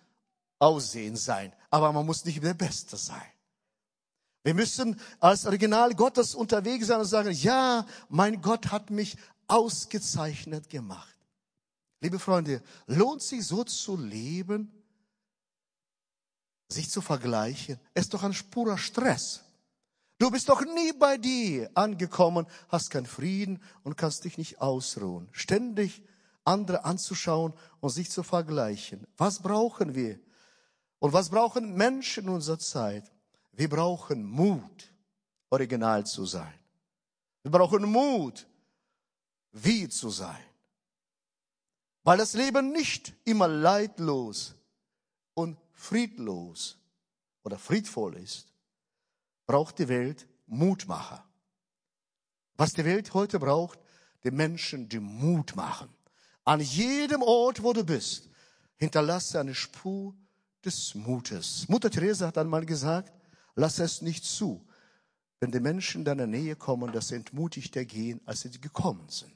Aussehen 0.59 1.15
sein, 1.15 1.53
aber 1.71 1.91
man 1.91 2.05
muss 2.05 2.23
nicht 2.23 2.43
der 2.43 2.53
Beste 2.53 2.95
sein. 2.97 3.31
Wir 4.43 4.53
müssen 4.53 4.99
als 5.19 5.45
Original 5.45 5.95
Gottes 5.95 6.35
unterwegs 6.35 6.87
sein 6.87 6.99
und 6.99 7.05
sagen, 7.05 7.31
ja, 7.31 7.85
mein 8.09 8.41
Gott 8.41 8.71
hat 8.71 8.91
mich 8.91 9.17
ausgezeichnet 9.47 10.69
gemacht. 10.69 11.15
Liebe 12.01 12.19
Freunde, 12.19 12.61
lohnt 12.85 13.23
sich 13.23 13.45
so 13.45 13.63
zu 13.63 13.97
leben? 13.97 14.71
sich 16.71 16.89
zu 16.89 17.01
vergleichen, 17.01 17.79
ist 17.93 18.13
doch 18.13 18.23
ein 18.23 18.35
purer 18.49 18.77
Stress. 18.77 19.41
Du 20.17 20.29
bist 20.29 20.49
doch 20.49 20.61
nie 20.61 20.93
bei 20.93 21.17
dir 21.17 21.69
angekommen, 21.73 22.45
hast 22.69 22.91
keinen 22.91 23.05
Frieden 23.05 23.61
und 23.83 23.97
kannst 23.97 24.23
dich 24.23 24.37
nicht 24.37 24.61
ausruhen. 24.61 25.27
Ständig 25.31 26.03
andere 26.43 26.85
anzuschauen 26.85 27.53
und 27.79 27.89
sich 27.89 28.09
zu 28.09 28.23
vergleichen. 28.23 29.05
Was 29.17 29.39
brauchen 29.39 29.95
wir? 29.95 30.19
Und 31.01 31.13
was 31.13 31.29
brauchen 31.29 31.73
Menschen 31.73 32.25
in 32.25 32.29
unserer 32.29 32.59
Zeit? 32.59 33.11
Wir 33.53 33.67
brauchen 33.67 34.23
Mut, 34.23 34.93
original 35.49 36.05
zu 36.05 36.27
sein. 36.27 36.53
Wir 37.41 37.49
brauchen 37.49 37.83
Mut, 37.83 38.45
wie 39.51 39.89
zu 39.89 40.11
sein. 40.11 40.45
Weil 42.03 42.19
das 42.19 42.33
Leben 42.33 42.71
nicht 42.71 43.13
immer 43.25 43.47
leidlos 43.47 44.53
und 45.33 45.57
friedlos 45.71 46.77
oder 47.43 47.57
friedvoll 47.57 48.17
ist 48.17 48.53
braucht 49.47 49.79
die 49.79 49.87
Welt 49.87 50.27
Mutmacher. 50.45 51.25
Was 52.57 52.73
die 52.73 52.85
Welt 52.85 53.15
heute 53.15 53.39
braucht, 53.39 53.79
die 54.23 54.29
Menschen, 54.29 54.87
die 54.87 54.99
Mut 54.99 55.55
machen. 55.55 55.89
An 56.43 56.59
jedem 56.59 57.23
Ort, 57.23 57.63
wo 57.63 57.73
du 57.73 57.83
bist, 57.83 58.29
hinterlasse 58.77 59.39
eine 59.39 59.55
Spur 59.55 60.15
des 60.65 60.95
Mutes. 60.95 61.67
Mutter 61.67 61.89
Teresa 61.89 62.27
hat 62.27 62.37
einmal 62.37 62.65
gesagt, 62.65 63.13
lass 63.55 63.79
es 63.79 64.01
nicht 64.01 64.23
zu, 64.23 64.65
wenn 65.39 65.51
die 65.51 65.59
Menschen 65.59 66.01
in 66.01 66.05
deiner 66.05 66.27
Nähe 66.27 66.55
kommen, 66.55 66.91
dass 66.91 67.09
sie 67.09 67.15
entmutigter 67.15 67.85
gehen, 67.85 68.21
als 68.25 68.41
sie 68.41 68.61
gekommen 68.61 69.09
sind. 69.09 69.35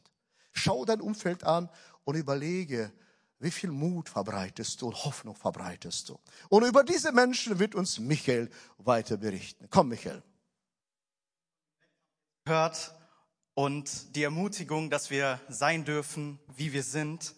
Schau 0.53 0.85
dein 0.85 1.01
Umfeld 1.01 1.43
an 1.43 1.69
und 2.03 2.15
überlege, 2.15 2.91
wie 3.39 3.51
viel 3.51 3.71
Mut 3.71 4.09
verbreitest 4.09 4.81
du 4.81 4.87
und 4.87 5.05
Hoffnung 5.05 5.35
verbreitest 5.35 6.09
du? 6.09 6.19
Und 6.49 6.63
über 6.63 6.83
diese 6.83 7.11
Menschen 7.11 7.59
wird 7.59 7.75
uns 7.75 7.99
Michael 7.99 8.49
weiter 8.77 9.17
berichten. 9.17 9.67
Komm, 9.69 9.89
Michael. 9.89 10.23
Hört 12.45 12.95
und 13.55 14.15
die 14.15 14.23
Ermutigung, 14.23 14.89
dass 14.89 15.09
wir 15.09 15.39
sein 15.49 15.83
dürfen, 15.83 16.39
wie 16.55 16.71
wir 16.71 16.83
sind. 16.83 17.35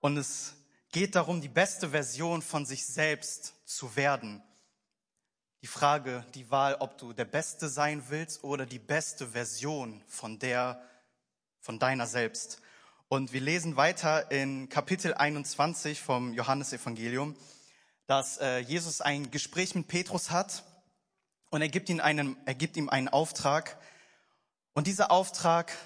Und 0.00 0.16
es 0.16 0.54
geht 0.92 1.14
darum, 1.14 1.40
die 1.40 1.48
beste 1.48 1.90
Version 1.90 2.42
von 2.42 2.66
sich 2.66 2.86
selbst 2.86 3.54
zu 3.64 3.94
werden. 3.96 4.42
Die 5.62 5.66
Frage, 5.66 6.24
die 6.34 6.50
Wahl, 6.50 6.76
ob 6.80 6.98
du 6.98 7.12
der 7.12 7.26
Beste 7.26 7.68
sein 7.68 8.04
willst 8.08 8.42
oder 8.42 8.66
die 8.66 8.78
beste 8.78 9.28
Version 9.28 10.02
von 10.08 10.38
der, 10.38 10.82
von 11.60 11.78
deiner 11.78 12.06
selbst. 12.06 12.60
Und 13.08 13.32
wir 13.32 13.40
lesen 13.40 13.76
weiter 13.76 14.30
in 14.30 14.68
Kapitel 14.68 15.14
21 15.14 16.00
vom 16.00 16.32
Johannesevangelium, 16.32 17.36
dass 18.06 18.38
äh, 18.38 18.58
Jesus 18.58 19.00
ein 19.00 19.30
Gespräch 19.30 19.74
mit 19.74 19.86
Petrus 19.86 20.30
hat 20.30 20.64
und 21.50 21.60
er 21.60 21.68
gibt, 21.68 21.88
ihm 21.88 22.00
einen, 22.00 22.36
er 22.46 22.54
gibt 22.54 22.76
ihm 22.76 22.88
einen 22.88 23.08
Auftrag. 23.08 23.78
Und 24.72 24.86
dieser 24.86 25.10
Auftrag 25.10 25.76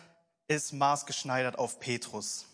ist 0.47 0.73
maßgeschneidert 0.73 1.59
auf 1.59 1.81
Petrus. 1.81 2.47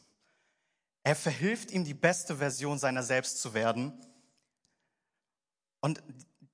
Er 1.03 1.17
verhilft 1.17 1.71
ihm, 1.71 1.85
die 1.85 1.95
beste 1.95 2.37
Version 2.37 2.79
seiner 2.79 3.03
selbst 3.03 3.41
zu 3.41 3.55
werden. 3.55 3.93
Und 5.81 6.03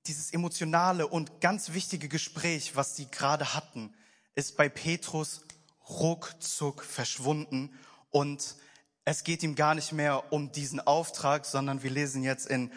dieses 0.05 0.31
emotionale 0.31 1.07
und 1.07 1.41
ganz 1.41 1.73
wichtige 1.73 2.07
Gespräch, 2.07 2.75
was 2.75 2.95
sie 2.95 3.11
gerade 3.11 3.53
hatten, 3.53 3.93
ist 4.35 4.55
bei 4.55 4.69
Petrus 4.69 5.41
ruckzuck 5.89 6.83
verschwunden 6.83 7.73
und 8.09 8.55
es 9.03 9.23
geht 9.23 9.41
ihm 9.41 9.55
gar 9.55 9.73
nicht 9.73 9.93
mehr 9.93 10.33
um 10.33 10.51
diesen 10.51 10.81
Auftrag, 10.81 11.45
sondern 11.45 11.81
wir 11.81 11.89
lesen 11.89 12.23
jetzt 12.23 12.45
in 12.45 12.71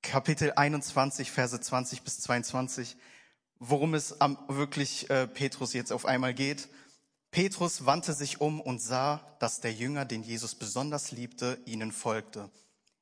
Kapitel 0.00 0.52
21, 0.54 1.32
Verse 1.32 1.60
20 1.60 2.02
bis 2.02 2.20
22, 2.20 2.96
worum 3.58 3.94
es 3.94 4.20
am, 4.20 4.38
wirklich 4.46 5.10
äh, 5.10 5.26
Petrus 5.26 5.72
jetzt 5.72 5.92
auf 5.92 6.06
einmal 6.06 6.34
geht. 6.34 6.68
Petrus 7.36 7.84
wandte 7.84 8.14
sich 8.14 8.40
um 8.40 8.62
und 8.62 8.80
sah, 8.80 9.20
dass 9.40 9.60
der 9.60 9.74
Jünger, 9.74 10.06
den 10.06 10.22
Jesus 10.22 10.54
besonders 10.54 11.10
liebte, 11.10 11.60
ihnen 11.66 11.92
folgte. 11.92 12.50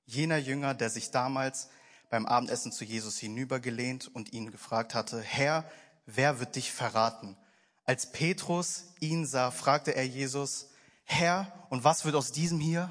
Jener 0.07 0.39
Jünger, 0.39 0.75
der 0.75 0.91
sich 0.91 1.13
damals 1.13 1.69
beim 2.11 2.27
Abendessen 2.27 2.73
zu 2.73 2.85
Jesus 2.85 3.17
hinübergelehnt 3.17 4.13
und 4.13 4.33
ihn 4.33 4.51
gefragt 4.51 4.93
hatte, 4.93 5.21
Herr, 5.21 5.71
wer 6.07 6.41
wird 6.41 6.57
dich 6.57 6.73
verraten? 6.73 7.37
Als 7.85 8.11
Petrus 8.11 8.87
ihn 8.99 9.25
sah, 9.25 9.53
fragte 9.53 9.95
er 9.95 10.05
Jesus, 10.05 10.69
Herr, 11.05 11.53
und 11.71 11.85
was 11.85 12.05
wird 12.05 12.17
aus 12.17 12.33
diesem 12.33 12.59
hier? 12.59 12.91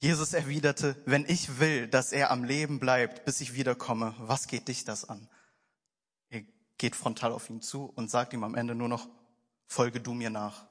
Jesus 0.00 0.32
erwiderte, 0.32 0.96
wenn 1.04 1.26
ich 1.28 1.60
will, 1.60 1.86
dass 1.86 2.12
er 2.12 2.30
am 2.30 2.44
Leben 2.44 2.80
bleibt, 2.80 3.26
bis 3.26 3.42
ich 3.42 3.52
wiederkomme, 3.52 4.14
was 4.16 4.46
geht 4.46 4.68
dich 4.68 4.86
das 4.86 5.06
an? 5.06 5.28
Er 6.30 6.44
geht 6.78 6.96
frontal 6.96 7.32
auf 7.32 7.50
ihn 7.50 7.60
zu 7.60 7.84
und 7.94 8.10
sagt 8.10 8.32
ihm 8.32 8.42
am 8.42 8.54
Ende 8.54 8.74
nur 8.74 8.88
noch, 8.88 9.06
folge 9.66 10.00
du 10.00 10.14
mir 10.14 10.30
nach. 10.30 10.66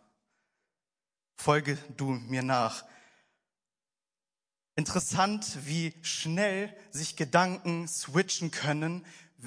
Folge 1.36 1.78
du 1.98 2.12
mir 2.12 2.44
nach. 2.44 2.86
Interessant, 4.76 5.58
wie 5.66 5.94
schnell 6.02 6.76
sich 6.92 7.16
Gedanken 7.16 7.88
switchen 7.88 8.52
können. 8.52 9.06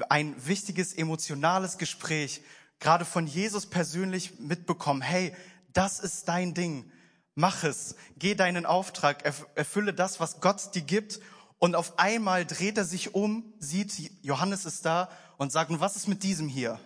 Ein 0.09 0.47
wichtiges 0.47 0.95
emotionales 0.95 1.77
Gespräch, 1.77 2.41
gerade 2.79 3.05
von 3.05 3.27
Jesus 3.27 3.67
persönlich 3.67 4.39
mitbekommen. 4.39 5.03
Hey, 5.03 5.35
das 5.73 6.01
ist 6.01 6.29
dein 6.29 6.55
Ding. 6.55 6.91
Mach 7.35 7.63
es. 7.63 7.95
Geh 8.17 8.35
deinen 8.35 8.65
Auftrag. 8.67 9.25
Erfülle 9.55 9.93
das, 9.93 10.19
was 10.19 10.41
Gott 10.41 10.75
dir 10.75 10.83
gibt. 10.83 11.21
Und 11.59 11.75
auf 11.75 11.99
einmal 11.99 12.47
dreht 12.47 12.79
er 12.79 12.85
sich 12.85 13.15
um, 13.15 13.53
sieht, 13.59 13.93
Johannes 14.23 14.65
ist 14.65 14.85
da 14.85 15.11
und 15.37 15.53
sagt, 15.53 15.71
was 15.81 15.97
ist 15.97 16.09
mit 16.09 16.23
diesem 16.23 16.49
hier? 16.49 16.81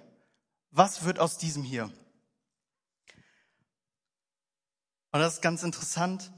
Was 0.71 1.05
wird 1.05 1.19
aus 1.19 1.39
diesem 1.39 1.63
hier? 1.63 1.91
Und 5.13 5.21
das 5.21 5.35
ist 5.35 5.43
ganz 5.43 5.63
interessant, 5.63 6.33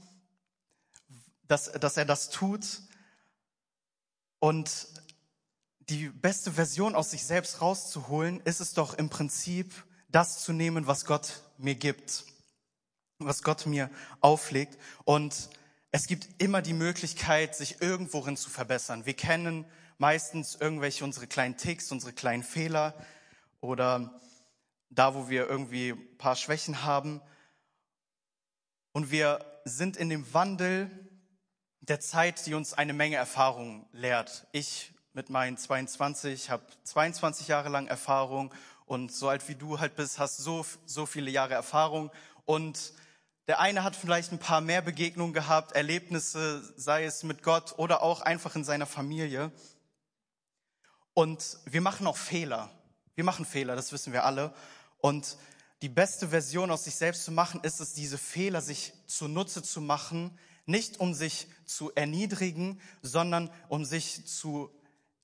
dass, 1.47 1.71
dass 1.71 1.97
er 1.97 2.05
das 2.05 2.29
tut 2.29 2.81
und 4.39 4.87
die 5.89 6.09
beste 6.09 6.51
Version 6.51 6.95
aus 6.95 7.11
sich 7.11 7.25
selbst 7.25 7.61
rauszuholen, 7.61 8.41
ist 8.41 8.59
es 8.59 8.73
doch 8.73 8.93
im 8.95 9.09
Prinzip, 9.09 9.71
das 10.09 10.43
zu 10.43 10.53
nehmen, 10.53 10.87
was 10.87 11.05
Gott 11.05 11.41
mir 11.57 11.75
gibt 11.75 12.25
was 13.19 13.43
Gott 13.43 13.65
mir 13.65 13.89
auflegt. 14.21 14.77
Und 15.03 15.49
es 15.91 16.07
gibt 16.07 16.41
immer 16.41 16.61
die 16.61 16.73
Möglichkeit, 16.73 17.55
sich 17.55 17.81
irgendworin 17.81 18.37
zu 18.37 18.49
verbessern. 18.49 19.05
Wir 19.05 19.13
kennen 19.13 19.65
meistens 19.97 20.55
irgendwelche 20.55 21.03
unsere 21.03 21.27
kleinen 21.27 21.57
Ticks, 21.57 21.91
unsere 21.91 22.13
kleinen 22.13 22.43
Fehler 22.43 22.93
oder 23.61 24.19
da, 24.89 25.15
wo 25.15 25.29
wir 25.29 25.47
irgendwie 25.47 25.91
ein 25.91 26.17
paar 26.17 26.35
Schwächen 26.35 26.83
haben. 26.83 27.21
Und 28.95 29.11
wir 29.11 29.43
sind 29.65 29.97
in 29.97 30.07
dem 30.07 30.33
Wandel 30.33 30.89
der 31.81 31.99
Zeit, 31.99 32.45
die 32.45 32.53
uns 32.53 32.71
eine 32.71 32.93
Menge 32.93 33.17
Erfahrung 33.17 33.85
lehrt. 33.91 34.47
Ich 34.53 34.93
mit 35.11 35.29
meinen 35.29 35.57
22 35.57 36.49
habe 36.49 36.63
22 36.85 37.49
Jahre 37.49 37.67
lang 37.67 37.87
Erfahrung 37.87 38.53
und 38.85 39.11
so 39.11 39.27
alt 39.27 39.49
wie 39.49 39.55
du 39.55 39.81
halt 39.81 39.97
bist, 39.97 40.17
hast 40.17 40.37
so, 40.37 40.65
so 40.85 41.05
viele 41.05 41.29
Jahre 41.29 41.55
Erfahrung 41.55 42.09
und 42.45 42.93
der 43.47 43.59
eine 43.59 43.83
hat 43.83 43.97
vielleicht 43.97 44.31
ein 44.31 44.39
paar 44.39 44.61
mehr 44.61 44.81
Begegnungen 44.81 45.33
gehabt, 45.33 45.73
Erlebnisse, 45.73 46.63
sei 46.77 47.03
es 47.03 47.23
mit 47.23 47.43
Gott 47.43 47.77
oder 47.77 48.01
auch 48.01 48.21
einfach 48.21 48.55
in 48.55 48.63
seiner 48.63 48.85
Familie. 48.85 49.51
Und 51.13 51.57
wir 51.65 51.81
machen 51.81 52.07
auch 52.07 52.15
Fehler. 52.15 52.71
Wir 53.15 53.25
machen 53.25 53.43
Fehler, 53.43 53.75
das 53.75 53.91
wissen 53.91 54.13
wir 54.13 54.23
alle. 54.23 54.53
Und 54.99 55.35
die 55.81 55.89
beste 55.89 56.29
Version 56.29 56.71
aus 56.71 56.85
sich 56.85 56.95
selbst 56.95 57.25
zu 57.25 57.31
machen, 57.31 57.61
ist 57.63 57.79
es, 57.79 57.93
diese 57.93 58.17
Fehler 58.17 58.61
sich 58.61 58.93
zunutze 59.07 59.61
zu 59.61 59.81
machen, 59.81 60.37
nicht 60.65 60.99
um 60.99 61.13
sich 61.13 61.47
zu 61.65 61.91
erniedrigen, 61.93 62.79
sondern 63.01 63.51
um 63.69 63.85
sich 63.85 64.25
zu 64.25 64.71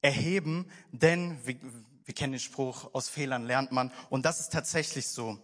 erheben. 0.01 0.69
Denn 0.91 1.37
wir, 1.45 1.55
wir 2.03 2.13
kennen 2.13 2.33
den 2.33 2.39
Spruch, 2.39 2.93
aus 2.93 3.09
Fehlern 3.09 3.45
lernt 3.45 3.71
man. 3.71 3.91
Und 4.09 4.25
das 4.25 4.39
ist 4.39 4.51
tatsächlich 4.51 5.07
so 5.07 5.39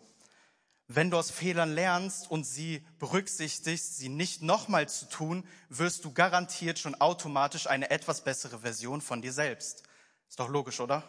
wenn 0.87 1.11
du 1.11 1.17
aus 1.17 1.31
Fehlern 1.31 1.73
lernst 1.73 2.31
und 2.31 2.45
sie 2.45 2.85
berücksichtigst, 2.99 3.97
sie 3.97 4.07
nicht 4.07 4.41
nochmal 4.41 4.87
zu 4.87 5.09
tun, 5.09 5.45
wirst 5.69 6.05
du 6.05 6.13
garantiert 6.13 6.79
schon 6.79 6.95
automatisch 6.95 7.67
eine 7.67 7.89
etwas 7.89 8.21
bessere 8.21 8.59
Version 8.59 9.01
von 9.01 9.21
dir 9.21 9.33
selbst. 9.33 9.83
Ist 10.29 10.39
doch 10.39 10.47
logisch, 10.47 10.79
oder? 10.79 11.03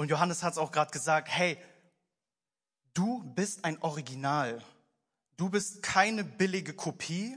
Und 0.00 0.08
Johannes 0.08 0.42
hat 0.42 0.54
es 0.54 0.58
auch 0.58 0.72
gerade 0.72 0.92
gesagt, 0.92 1.28
hey, 1.28 1.58
du 2.94 3.22
bist 3.34 3.66
ein 3.66 3.76
Original. 3.82 4.62
Du 5.36 5.50
bist 5.50 5.82
keine 5.82 6.24
billige 6.24 6.72
Kopie 6.72 7.36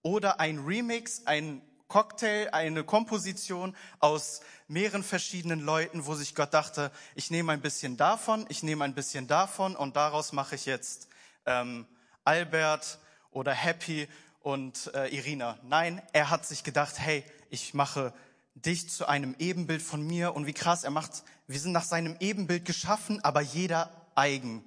oder 0.00 0.38
ein 0.38 0.60
Remix, 0.60 1.26
ein 1.26 1.60
Cocktail, 1.88 2.50
eine 2.52 2.84
Komposition 2.84 3.74
aus 3.98 4.42
mehreren 4.68 5.02
verschiedenen 5.02 5.58
Leuten, 5.58 6.06
wo 6.06 6.14
sich 6.14 6.36
Gott 6.36 6.54
dachte, 6.54 6.92
ich 7.16 7.32
nehme 7.32 7.50
ein 7.50 7.60
bisschen 7.60 7.96
davon, 7.96 8.46
ich 8.48 8.62
nehme 8.62 8.84
ein 8.84 8.94
bisschen 8.94 9.26
davon 9.26 9.74
und 9.74 9.96
daraus 9.96 10.32
mache 10.32 10.54
ich 10.54 10.66
jetzt 10.66 11.08
ähm, 11.46 11.84
Albert 12.22 13.00
oder 13.32 13.50
Happy 13.52 14.06
und 14.38 14.88
äh, 14.94 15.08
Irina. 15.08 15.58
Nein, 15.64 16.00
er 16.12 16.30
hat 16.30 16.46
sich 16.46 16.62
gedacht, 16.62 16.96
hey, 17.00 17.24
ich 17.50 17.74
mache 17.74 18.14
dich 18.54 18.88
zu 18.88 19.06
einem 19.06 19.34
Ebenbild 19.38 19.82
von 19.82 20.06
mir 20.06 20.34
und 20.34 20.46
wie 20.46 20.52
krass 20.52 20.84
er 20.84 20.90
macht, 20.90 21.24
wir 21.46 21.60
sind 21.60 21.72
nach 21.72 21.84
seinem 21.84 22.16
Ebenbild 22.20 22.64
geschaffen, 22.64 23.22
aber 23.24 23.40
jeder 23.40 23.90
eigen. 24.14 24.64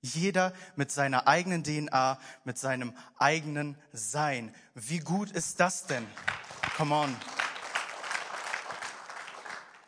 Jeder 0.00 0.52
mit 0.76 0.92
seiner 0.92 1.26
eigenen 1.26 1.64
DNA, 1.64 2.18
mit 2.44 2.58
seinem 2.58 2.94
eigenen 3.18 3.76
Sein. 3.92 4.54
Wie 4.74 5.00
gut 5.00 5.30
ist 5.30 5.58
das 5.58 5.86
denn? 5.86 6.06
Come 6.76 6.94
on. 6.94 7.16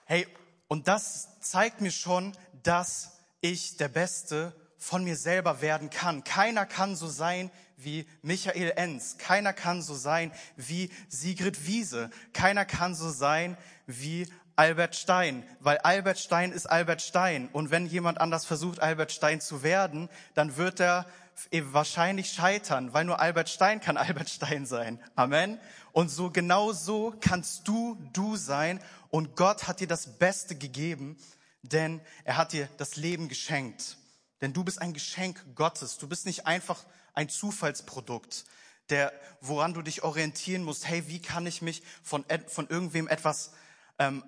Hey, 0.04 0.26
und 0.66 0.88
das 0.88 1.40
zeigt 1.40 1.80
mir 1.80 1.90
schon, 1.90 2.36
dass 2.62 3.18
ich 3.40 3.76
der 3.76 3.88
Beste 3.88 4.54
von 4.76 5.04
mir 5.04 5.16
selber 5.16 5.60
werden 5.60 5.90
kann. 5.90 6.24
Keiner 6.24 6.66
kann 6.66 6.96
so 6.96 7.08
sein 7.08 7.50
wie 7.78 8.06
Michael 8.22 8.72
Enz. 8.76 9.16
Keiner 9.18 9.52
kann 9.52 9.82
so 9.82 9.94
sein 9.94 10.32
wie 10.56 10.90
Sigrid 11.08 11.66
Wiese. 11.66 12.10
Keiner 12.32 12.64
kann 12.64 12.94
so 12.94 13.10
sein 13.10 13.56
wie 13.86 14.26
Albert 14.56 14.96
Stein, 14.96 15.44
weil 15.60 15.78
Albert 15.78 16.18
Stein 16.18 16.50
ist 16.50 16.66
Albert 16.66 17.00
Stein. 17.00 17.48
Und 17.52 17.70
wenn 17.70 17.86
jemand 17.86 18.20
anders 18.20 18.44
versucht, 18.44 18.80
Albert 18.80 19.12
Stein 19.12 19.40
zu 19.40 19.62
werden, 19.62 20.08
dann 20.34 20.56
wird 20.56 20.80
er 20.80 21.06
wahrscheinlich 21.52 22.32
scheitern, 22.32 22.92
weil 22.92 23.04
nur 23.04 23.20
Albert 23.20 23.48
Stein 23.48 23.80
kann 23.80 23.96
Albert 23.96 24.28
Stein 24.28 24.66
sein. 24.66 25.00
Amen. 25.14 25.60
Und 25.92 26.08
so 26.08 26.30
genau 26.30 26.72
so 26.72 27.14
kannst 27.20 27.68
du 27.68 27.96
du 28.12 28.36
sein. 28.36 28.80
Und 29.10 29.36
Gott 29.36 29.68
hat 29.68 29.78
dir 29.78 29.86
das 29.86 30.18
Beste 30.18 30.56
gegeben, 30.56 31.16
denn 31.62 32.00
er 32.24 32.36
hat 32.36 32.52
dir 32.52 32.68
das 32.78 32.96
Leben 32.96 33.28
geschenkt. 33.28 33.96
Denn 34.40 34.52
du 34.52 34.64
bist 34.64 34.80
ein 34.80 34.92
Geschenk 34.92 35.44
Gottes. 35.54 35.98
Du 35.98 36.08
bist 36.08 36.26
nicht 36.26 36.46
einfach 36.46 36.84
ein 37.18 37.28
Zufallsprodukt, 37.28 38.44
der, 38.90 39.12
woran 39.40 39.74
du 39.74 39.82
dich 39.82 40.04
orientieren 40.04 40.62
musst. 40.62 40.86
Hey, 40.86 41.08
wie 41.08 41.20
kann 41.20 41.46
ich 41.46 41.62
mich 41.62 41.82
von, 42.04 42.24
von 42.46 42.68
irgendwem 42.68 43.08
etwas 43.08 43.50
ähm, 43.98 44.22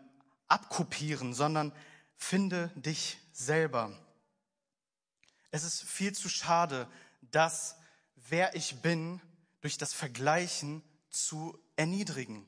abkopieren, 0.49 1.33
sondern 1.33 1.73
finde 2.17 2.73
dich 2.75 3.19
selber. 3.33 3.97
Es 5.53 5.63
ist 5.63 5.85
viel 5.85 6.13
zu 6.13 6.29
schade, 6.29 6.89
dass 7.31 7.77
wer 8.17 8.57
ich 8.57 8.83
bin 8.83 9.21
durch 9.61 9.79
das 9.79 9.93
Vergleichen 9.93 10.83
zu 11.11 11.57
erniedrigen, 11.77 12.45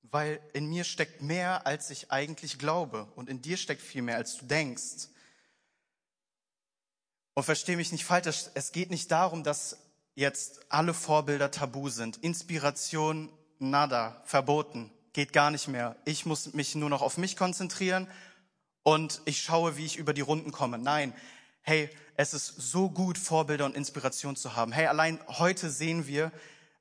weil 0.00 0.40
in 0.54 0.66
mir 0.66 0.84
steckt 0.84 1.20
mehr, 1.20 1.66
als 1.66 1.90
ich 1.90 2.10
eigentlich 2.10 2.58
glaube 2.58 3.04
und 3.16 3.28
in 3.28 3.42
dir 3.42 3.58
steckt 3.58 3.82
viel 3.82 4.00
mehr, 4.00 4.16
als 4.16 4.38
du 4.38 4.46
denkst. 4.46 5.08
Und 7.34 7.42
verstehe 7.42 7.76
mich 7.76 7.90
nicht 7.90 8.04
falsch, 8.04 8.46
es 8.54 8.72
geht 8.72 8.90
nicht 8.90 9.10
darum, 9.10 9.42
dass 9.42 9.78
jetzt 10.14 10.60
alle 10.68 10.94
Vorbilder 10.94 11.50
tabu 11.50 11.88
sind. 11.88 12.18
Inspiration, 12.18 13.28
nada, 13.58 14.22
verboten 14.24 14.92
geht 15.12 15.32
gar 15.32 15.50
nicht 15.50 15.68
mehr. 15.68 15.96
Ich 16.04 16.26
muss 16.26 16.54
mich 16.54 16.74
nur 16.76 16.90
noch 16.90 17.02
auf 17.02 17.18
mich 17.18 17.36
konzentrieren 17.36 18.08
und 18.84 19.20
ich 19.24 19.42
schaue, 19.42 19.76
wie 19.76 19.84
ich 19.84 19.96
über 19.96 20.12
die 20.12 20.20
Runden 20.20 20.52
komme. 20.52 20.78
Nein, 20.78 21.12
hey, 21.62 21.90
es 22.16 22.34
ist 22.34 22.54
so 22.56 22.88
gut, 22.88 23.18
Vorbilder 23.18 23.64
und 23.64 23.76
Inspiration 23.76 24.36
zu 24.36 24.54
haben. 24.54 24.70
Hey, 24.70 24.86
allein 24.86 25.18
heute 25.26 25.70
sehen 25.70 26.06
wir, 26.06 26.30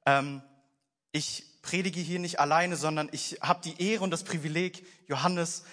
ähm, 0.06 0.44
ich 1.12 1.46
predige 1.64 2.00
hier 2.00 2.20
nicht 2.20 2.40
alleine, 2.40 2.76
sondern 2.76 3.10
ich 3.12 3.40
habe 3.42 3.62
die 3.64 3.82
Ehre 3.82 4.04
und 4.04 4.12
das 4.12 4.24
Privileg, 4.24 4.86
Johannes 5.08 5.64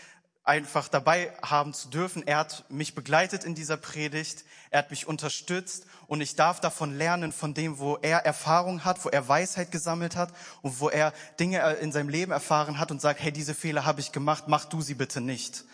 einfach 0.44 0.88
dabei 0.88 1.32
haben 1.42 1.74
zu 1.74 1.88
dürfen. 1.88 2.26
Er 2.26 2.38
hat 2.38 2.64
mich 2.70 2.94
begleitet 2.94 3.44
in 3.44 3.54
dieser 3.54 3.76
Predigt, 3.76 4.44
er 4.70 4.80
hat 4.80 4.90
mich 4.90 5.06
unterstützt 5.06 5.86
und 6.06 6.20
ich 6.20 6.34
darf 6.34 6.60
davon 6.60 6.96
lernen, 6.96 7.32
von 7.32 7.54
dem, 7.54 7.78
wo 7.78 7.96
er 7.96 8.24
Erfahrung 8.24 8.84
hat, 8.84 9.04
wo 9.04 9.10
er 9.10 9.28
Weisheit 9.28 9.70
gesammelt 9.70 10.16
hat 10.16 10.32
und 10.62 10.80
wo 10.80 10.88
er 10.88 11.12
Dinge 11.38 11.60
in 11.74 11.92
seinem 11.92 12.08
Leben 12.08 12.32
erfahren 12.32 12.78
hat 12.78 12.90
und 12.90 13.00
sagt, 13.00 13.20
hey, 13.20 13.32
diese 13.32 13.54
Fehler 13.54 13.84
habe 13.84 14.00
ich 14.00 14.12
gemacht, 14.12 14.44
mach 14.46 14.64
du 14.64 14.80
sie 14.80 14.94
bitte 14.94 15.20
nicht. 15.20 15.64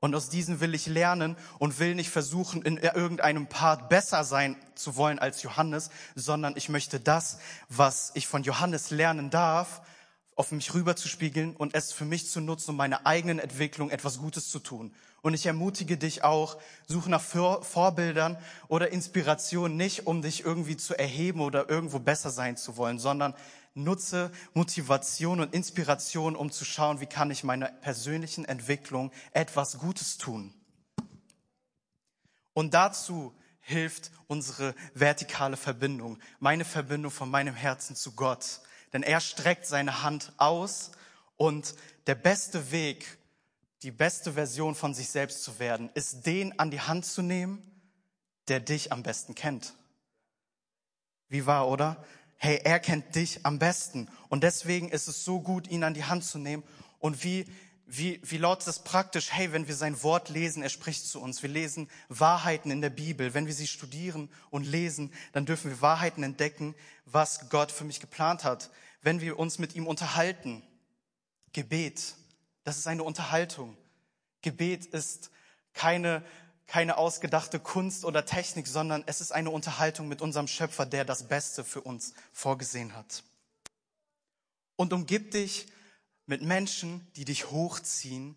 Und 0.00 0.14
aus 0.14 0.28
diesen 0.28 0.60
will 0.60 0.74
ich 0.74 0.86
lernen 0.86 1.34
und 1.58 1.78
will 1.78 1.94
nicht 1.94 2.10
versuchen, 2.10 2.60
in 2.60 2.76
irgendeinem 2.76 3.46
Part 3.46 3.88
besser 3.88 4.22
sein 4.22 4.54
zu 4.74 4.96
wollen 4.96 5.18
als 5.18 5.42
Johannes, 5.42 5.88
sondern 6.14 6.56
ich 6.56 6.68
möchte 6.68 7.00
das, 7.00 7.38
was 7.70 8.10
ich 8.12 8.26
von 8.26 8.42
Johannes 8.42 8.90
lernen 8.90 9.30
darf, 9.30 9.80
auf 10.36 10.52
mich 10.52 10.74
rüberzuspiegeln 10.74 11.54
und 11.56 11.74
es 11.74 11.92
für 11.92 12.04
mich 12.04 12.28
zu 12.28 12.40
nutzen, 12.40 12.70
um 12.70 12.76
meine 12.76 13.06
eigenen 13.06 13.38
Entwicklung 13.38 13.90
etwas 13.90 14.18
Gutes 14.18 14.50
zu 14.50 14.58
tun. 14.58 14.92
Und 15.22 15.32
ich 15.32 15.46
ermutige 15.46 15.96
dich 15.96 16.22
auch, 16.22 16.58
suche 16.86 17.08
nach 17.08 17.22
Vorbildern 17.22 18.36
oder 18.68 18.92
Inspiration 18.92 19.76
nicht, 19.76 20.06
um 20.06 20.22
dich 20.22 20.44
irgendwie 20.44 20.76
zu 20.76 20.98
erheben 20.98 21.40
oder 21.40 21.68
irgendwo 21.70 21.98
besser 21.98 22.30
sein 22.30 22.56
zu 22.56 22.76
wollen, 22.76 22.98
sondern 22.98 23.34
nutze 23.74 24.30
Motivation 24.52 25.40
und 25.40 25.54
Inspiration, 25.54 26.36
um 26.36 26.50
zu 26.50 26.64
schauen, 26.64 27.00
wie 27.00 27.06
kann 27.06 27.30
ich 27.30 27.42
meiner 27.42 27.68
persönlichen 27.68 28.44
Entwicklung 28.44 29.12
etwas 29.32 29.78
Gutes 29.78 30.18
tun. 30.18 30.52
Und 32.52 32.74
dazu 32.74 33.34
hilft 33.60 34.10
unsere 34.26 34.74
vertikale 34.92 35.56
Verbindung, 35.56 36.18
meine 36.38 36.64
Verbindung 36.64 37.10
von 37.10 37.30
meinem 37.30 37.54
Herzen 37.54 37.96
zu 37.96 38.12
Gott 38.12 38.60
denn 38.94 39.02
er 39.02 39.20
streckt 39.20 39.66
seine 39.66 40.02
Hand 40.02 40.32
aus 40.38 40.92
und 41.36 41.74
der 42.06 42.14
beste 42.14 42.70
Weg, 42.70 43.18
die 43.82 43.90
beste 43.90 44.32
Version 44.32 44.74
von 44.74 44.94
sich 44.94 45.10
selbst 45.10 45.42
zu 45.42 45.58
werden, 45.58 45.90
ist 45.94 46.24
den 46.24 46.58
an 46.58 46.70
die 46.70 46.80
Hand 46.80 47.04
zu 47.04 47.20
nehmen, 47.20 47.62
der 48.48 48.60
dich 48.60 48.92
am 48.92 49.02
besten 49.02 49.34
kennt. 49.34 49.74
Wie 51.28 51.44
war, 51.44 51.68
oder? 51.68 52.02
Hey, 52.36 52.60
er 52.62 52.78
kennt 52.78 53.14
dich 53.16 53.44
am 53.44 53.58
besten. 53.58 54.08
Und 54.28 54.44
deswegen 54.44 54.88
ist 54.88 55.08
es 55.08 55.24
so 55.24 55.40
gut, 55.40 55.68
ihn 55.68 55.82
an 55.82 55.94
die 55.94 56.04
Hand 56.04 56.24
zu 56.24 56.38
nehmen. 56.38 56.62
Und 57.00 57.24
wie, 57.24 57.46
wie, 57.86 58.20
wie 58.24 58.38
lautet 58.38 58.66
das 58.66 58.82
praktisch? 58.82 59.32
Hey, 59.32 59.52
wenn 59.52 59.68
wir 59.68 59.74
sein 59.74 60.02
Wort 60.02 60.28
lesen, 60.28 60.62
er 60.62 60.70
spricht 60.70 61.06
zu 61.06 61.20
uns. 61.20 61.42
Wir 61.42 61.50
lesen 61.50 61.90
Wahrheiten 62.08 62.70
in 62.70 62.80
der 62.80 62.90
Bibel. 62.90 63.34
Wenn 63.34 63.46
wir 63.46 63.54
sie 63.54 63.66
studieren 63.66 64.30
und 64.50 64.64
lesen, 64.64 65.12
dann 65.32 65.46
dürfen 65.46 65.70
wir 65.70 65.80
Wahrheiten 65.80 66.22
entdecken, 66.22 66.74
was 67.04 67.50
Gott 67.50 67.70
für 67.70 67.84
mich 67.84 68.00
geplant 68.00 68.44
hat 68.44 68.70
wenn 69.04 69.20
wir 69.20 69.38
uns 69.38 69.58
mit 69.58 69.76
ihm 69.76 69.86
unterhalten. 69.86 70.62
Gebet, 71.52 72.14
das 72.64 72.78
ist 72.78 72.88
eine 72.88 73.04
Unterhaltung. 73.04 73.76
Gebet 74.40 74.86
ist 74.86 75.30
keine, 75.74 76.24
keine 76.66 76.96
ausgedachte 76.96 77.60
Kunst 77.60 78.04
oder 78.04 78.24
Technik, 78.24 78.66
sondern 78.66 79.04
es 79.06 79.20
ist 79.20 79.30
eine 79.30 79.50
Unterhaltung 79.50 80.08
mit 80.08 80.22
unserem 80.22 80.48
Schöpfer, 80.48 80.86
der 80.86 81.04
das 81.04 81.28
Beste 81.28 81.64
für 81.64 81.82
uns 81.82 82.14
vorgesehen 82.32 82.96
hat. 82.96 83.22
Und 84.76 84.92
umgib 84.92 85.30
dich 85.30 85.66
mit 86.26 86.42
Menschen, 86.42 87.06
die 87.16 87.24
dich 87.24 87.50
hochziehen 87.50 88.36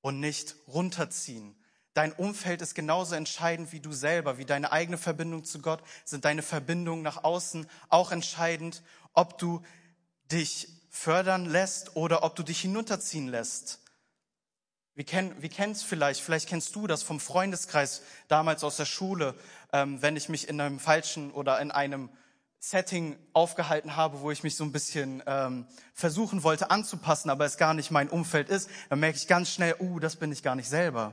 und 0.00 0.20
nicht 0.20 0.56
runterziehen. 0.66 1.56
Dein 1.94 2.12
Umfeld 2.12 2.60
ist 2.60 2.74
genauso 2.74 3.14
entscheidend 3.14 3.72
wie 3.72 3.80
du 3.80 3.92
selber, 3.92 4.36
wie 4.36 4.44
deine 4.44 4.72
eigene 4.72 4.98
Verbindung 4.98 5.44
zu 5.44 5.60
Gott, 5.60 5.82
sind 6.04 6.24
deine 6.24 6.42
Verbindungen 6.42 7.02
nach 7.02 7.22
außen 7.22 7.68
auch 7.88 8.10
entscheidend, 8.10 8.82
ob 9.12 9.38
du 9.38 9.62
dich 10.32 10.68
fördern 10.90 11.46
lässt 11.46 11.94
oder 11.96 12.24
ob 12.24 12.34
du 12.34 12.42
dich 12.42 12.60
hinunterziehen 12.60 13.28
lässt. 13.28 13.80
Wie, 14.96 15.04
kenn, 15.04 15.34
wie 15.40 15.48
kennst 15.48 15.84
vielleicht, 15.84 16.20
vielleicht 16.20 16.48
kennst 16.48 16.74
du 16.74 16.86
das 16.86 17.02
vom 17.02 17.18
Freundeskreis 17.18 18.02
damals 18.28 18.62
aus 18.62 18.76
der 18.76 18.84
Schule, 18.84 19.34
ähm, 19.72 20.02
wenn 20.02 20.16
ich 20.16 20.28
mich 20.28 20.48
in 20.48 20.60
einem 20.60 20.78
falschen 20.78 21.32
oder 21.32 21.60
in 21.60 21.70
einem 21.70 22.10
Setting 22.70 23.18
aufgehalten 23.34 23.94
habe, 23.94 24.22
wo 24.22 24.30
ich 24.30 24.42
mich 24.42 24.56
so 24.56 24.64
ein 24.64 24.72
bisschen 24.72 25.22
ähm, 25.26 25.66
versuchen 25.92 26.42
wollte 26.42 26.70
anzupassen, 26.70 27.28
aber 27.28 27.44
es 27.44 27.58
gar 27.58 27.74
nicht 27.74 27.90
mein 27.90 28.08
Umfeld 28.08 28.48
ist, 28.48 28.70
dann 28.88 29.00
merke 29.00 29.18
ich 29.18 29.26
ganz 29.26 29.50
schnell, 29.50 29.76
uh, 29.80 29.98
das 29.98 30.16
bin 30.16 30.32
ich 30.32 30.42
gar 30.42 30.54
nicht 30.54 30.68
selber. 30.70 31.12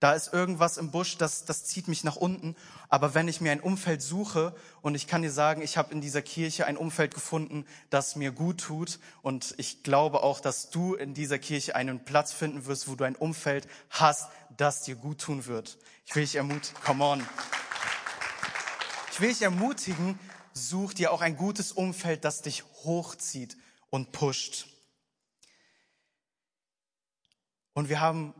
Da 0.00 0.14
ist 0.14 0.32
irgendwas 0.32 0.76
im 0.76 0.90
Busch, 0.90 1.16
das, 1.16 1.44
das 1.44 1.64
zieht 1.64 1.86
mich 1.86 2.02
nach 2.02 2.16
unten. 2.16 2.56
Aber 2.88 3.14
wenn 3.14 3.28
ich 3.28 3.40
mir 3.40 3.52
ein 3.52 3.60
Umfeld 3.60 4.02
suche, 4.02 4.54
und 4.82 4.96
ich 4.96 5.06
kann 5.06 5.22
dir 5.22 5.30
sagen, 5.30 5.62
ich 5.62 5.76
habe 5.76 5.92
in 5.92 6.00
dieser 6.00 6.22
Kirche 6.22 6.66
ein 6.66 6.76
Umfeld 6.76 7.14
gefunden, 7.14 7.64
das 7.90 8.16
mir 8.16 8.32
gut 8.32 8.60
tut. 8.60 8.98
Und 9.22 9.54
ich 9.56 9.84
glaube 9.84 10.24
auch, 10.24 10.40
dass 10.40 10.70
du 10.70 10.94
in 10.94 11.14
dieser 11.14 11.38
Kirche 11.38 11.76
einen 11.76 12.04
Platz 12.04 12.32
finden 12.32 12.66
wirst, 12.66 12.88
wo 12.88 12.96
du 12.96 13.04
ein 13.04 13.16
Umfeld 13.16 13.68
hast, 13.90 14.28
das 14.56 14.82
dir 14.82 14.96
gut 14.96 15.20
tun 15.20 15.46
wird. 15.46 15.78
Ich 16.06 16.14
will 16.16 16.22
dich 16.24 16.34
ermutigen, 16.34 16.80
come 16.84 17.04
on. 17.04 17.26
Ich 19.12 19.20
will 19.20 19.28
dich 19.28 19.42
ermutigen, 19.42 20.18
such 20.58 20.94
dir 20.94 21.12
auch 21.12 21.20
ein 21.20 21.36
gutes 21.36 21.72
Umfeld, 21.72 22.24
das 22.24 22.42
dich 22.42 22.64
hochzieht 22.84 23.56
und 23.90 24.12
pusht. 24.12 24.66
Und 27.72 27.88
wir 27.88 28.00
haben 28.00 28.34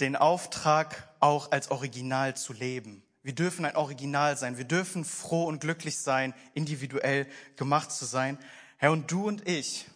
den 0.00 0.16
Auftrag, 0.16 1.08
auch 1.20 1.52
als 1.52 1.70
Original 1.70 2.36
zu 2.36 2.52
leben. 2.52 3.02
Wir 3.22 3.34
dürfen 3.34 3.64
ein 3.64 3.76
Original 3.76 4.36
sein. 4.36 4.58
Wir 4.58 4.66
dürfen 4.66 5.04
froh 5.04 5.44
und 5.44 5.60
glücklich 5.60 5.98
sein, 5.98 6.34
individuell 6.52 7.26
gemacht 7.56 7.90
zu 7.90 8.04
sein. 8.04 8.38
Herr, 8.76 8.92
und 8.92 9.10
du 9.10 9.26
und 9.26 9.48
ich 9.48 9.86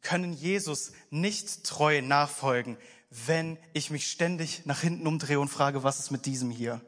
können 0.00 0.32
Jesus 0.32 0.92
nicht 1.10 1.64
treu 1.64 2.00
nachfolgen, 2.00 2.78
wenn 3.10 3.58
ich 3.74 3.90
mich 3.90 4.10
ständig 4.10 4.64
nach 4.64 4.80
hinten 4.80 5.06
umdrehe 5.06 5.38
und 5.38 5.48
frage, 5.48 5.84
was 5.84 5.98
ist 5.98 6.10
mit 6.10 6.24
diesem 6.24 6.50
hier? 6.50 6.80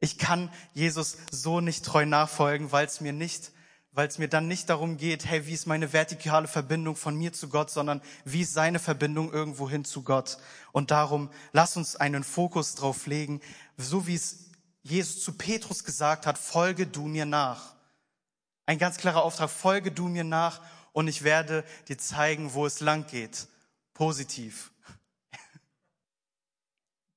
Ich 0.00 0.18
kann 0.18 0.50
Jesus 0.74 1.16
so 1.30 1.60
nicht 1.60 1.84
treu 1.84 2.06
nachfolgen, 2.06 2.72
weil 2.72 2.86
es 2.86 3.00
mir 3.00 3.12
nicht 3.12 3.52
weil 3.96 4.08
es 4.08 4.18
mir 4.18 4.28
dann 4.28 4.46
nicht 4.46 4.68
darum 4.68 4.98
geht, 4.98 5.24
hey, 5.24 5.46
wie 5.46 5.54
ist 5.54 5.66
meine 5.66 5.94
vertikale 5.94 6.48
Verbindung 6.48 6.96
von 6.96 7.16
mir 7.16 7.32
zu 7.32 7.48
Gott, 7.48 7.70
sondern 7.70 8.02
wie 8.26 8.42
ist 8.42 8.52
seine 8.52 8.78
Verbindung 8.78 9.32
irgendwo 9.32 9.70
hin 9.70 9.86
zu 9.86 10.02
Gott. 10.02 10.36
Und 10.72 10.90
darum, 10.90 11.30
lass 11.52 11.78
uns 11.78 11.96
einen 11.96 12.22
Fokus 12.22 12.74
drauf 12.74 13.06
legen, 13.06 13.40
so 13.78 14.06
wie 14.06 14.14
es 14.14 14.50
Jesus 14.82 15.24
zu 15.24 15.32
Petrus 15.32 15.82
gesagt 15.82 16.26
hat, 16.26 16.36
folge 16.36 16.86
du 16.86 17.06
mir 17.06 17.24
nach. 17.24 17.74
Ein 18.66 18.76
ganz 18.76 18.98
klarer 18.98 19.22
Auftrag, 19.22 19.48
folge 19.48 19.90
du 19.90 20.08
mir 20.08 20.24
nach 20.24 20.60
und 20.92 21.08
ich 21.08 21.22
werde 21.22 21.64
dir 21.88 21.96
zeigen, 21.96 22.52
wo 22.52 22.66
es 22.66 22.80
lang 22.80 23.06
geht. 23.06 23.48
Positiv. 23.94 24.72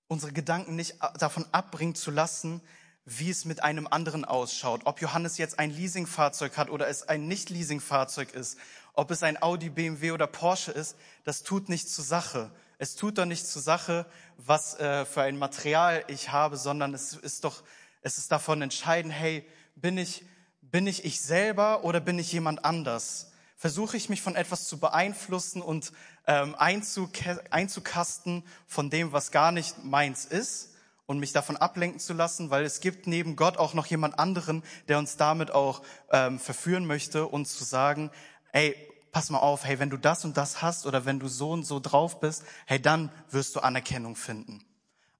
Unsere 0.10 0.34
Gedanken 0.34 0.76
nicht 0.76 0.96
davon 1.20 1.46
abbringen 1.52 1.94
zu 1.94 2.10
lassen, 2.10 2.62
wie 3.06 3.30
es 3.30 3.46
mit 3.46 3.62
einem 3.62 3.86
anderen 3.86 4.26
ausschaut. 4.26 4.82
Ob 4.86 5.02
Johannes 5.02 5.38
jetzt 5.38 5.60
ein 5.60 5.70
Leasingfahrzeug 5.70 6.58
hat 6.58 6.72
oder 6.72 6.88
es 6.88 7.08
ein 7.08 7.28
Nicht-Leasingfahrzeug 7.28 8.34
ist, 8.34 8.58
ob 8.94 9.12
es 9.12 9.22
ein 9.22 9.40
Audi, 9.42 9.70
BMW 9.70 10.12
oder 10.12 10.26
Porsche 10.26 10.72
ist, 10.72 10.98
das 11.26 11.44
tut 11.44 11.70
nichts 11.70 11.94
zur 11.94 12.04
Sache. 12.04 12.50
Es 12.80 12.96
tut 12.96 13.20
doch 13.20 13.26
nichts 13.26 13.52
zur 13.52 13.62
Sache, 13.62 14.08
was 14.38 14.80
äh, 14.80 15.06
für 15.06 15.22
ein 15.22 15.38
Material 15.38 16.04
ich 16.08 16.32
habe, 16.32 16.58
sondern 16.58 16.96
es 16.96 17.14
ist 17.14 17.44
doch, 17.44 17.62
es 18.02 18.18
ist 18.18 18.32
davon 18.32 18.64
entscheidend, 18.64 19.14
hey, 19.14 19.48
bin 19.76 20.00
ich, 20.00 20.26
bin 20.64 20.88
ich 20.88 21.06
ich 21.06 21.22
selber 21.22 21.84
oder 21.84 22.00
bin 22.00 22.18
ich 22.18 22.32
jemand 22.32 22.66
anders? 22.66 23.29
Versuche 23.62 23.98
ich 23.98 24.08
mich 24.08 24.22
von 24.22 24.38
etwas 24.38 24.70
zu 24.70 24.80
beeinflussen 24.80 25.62
und 25.62 25.92
ähm, 26.26 26.56
einzukasten 26.56 28.46
von 28.66 28.90
dem, 28.90 29.12
was 29.12 29.32
gar 29.32 29.52
nicht 29.52 29.84
meins 29.84 30.24
ist? 30.24 30.70
und 31.06 31.18
mich 31.18 31.32
davon 31.32 31.58
ablenken 31.58 32.00
zu 32.00 32.14
lassen, 32.14 32.52
weil 32.52 32.64
es 32.64 32.82
gibt 32.82 33.08
neben 33.08 33.36
Gott 33.36 33.58
auch 33.58 33.74
noch 33.74 33.88
jemand 33.88 34.20
anderen, 34.20 34.62
der 34.88 35.00
uns 35.00 35.18
damit 35.18 35.50
auch 35.50 35.82
ähm, 36.12 36.38
verführen 36.40 36.86
möchte, 36.86 37.26
uns 37.26 37.58
zu 37.58 37.64
sagen, 37.64 38.12
ey, 38.52 38.76
pass 39.12 39.32
mal 39.32 39.40
auf, 39.40 39.66
hey, 39.66 39.80
wenn 39.80 39.90
du 39.90 39.98
das 39.98 40.24
und 40.24 40.38
das 40.38 40.62
hast 40.62 40.86
oder 40.86 41.06
wenn 41.06 41.20
du 41.20 41.28
so 41.28 41.50
und 41.50 41.64
so 41.64 41.80
drauf 41.80 42.20
bist, 42.20 42.44
hey, 42.68 42.80
dann 42.80 43.12
wirst 43.32 43.56
du 43.56 43.62
Anerkennung 43.62 44.16
finden. 44.16 44.64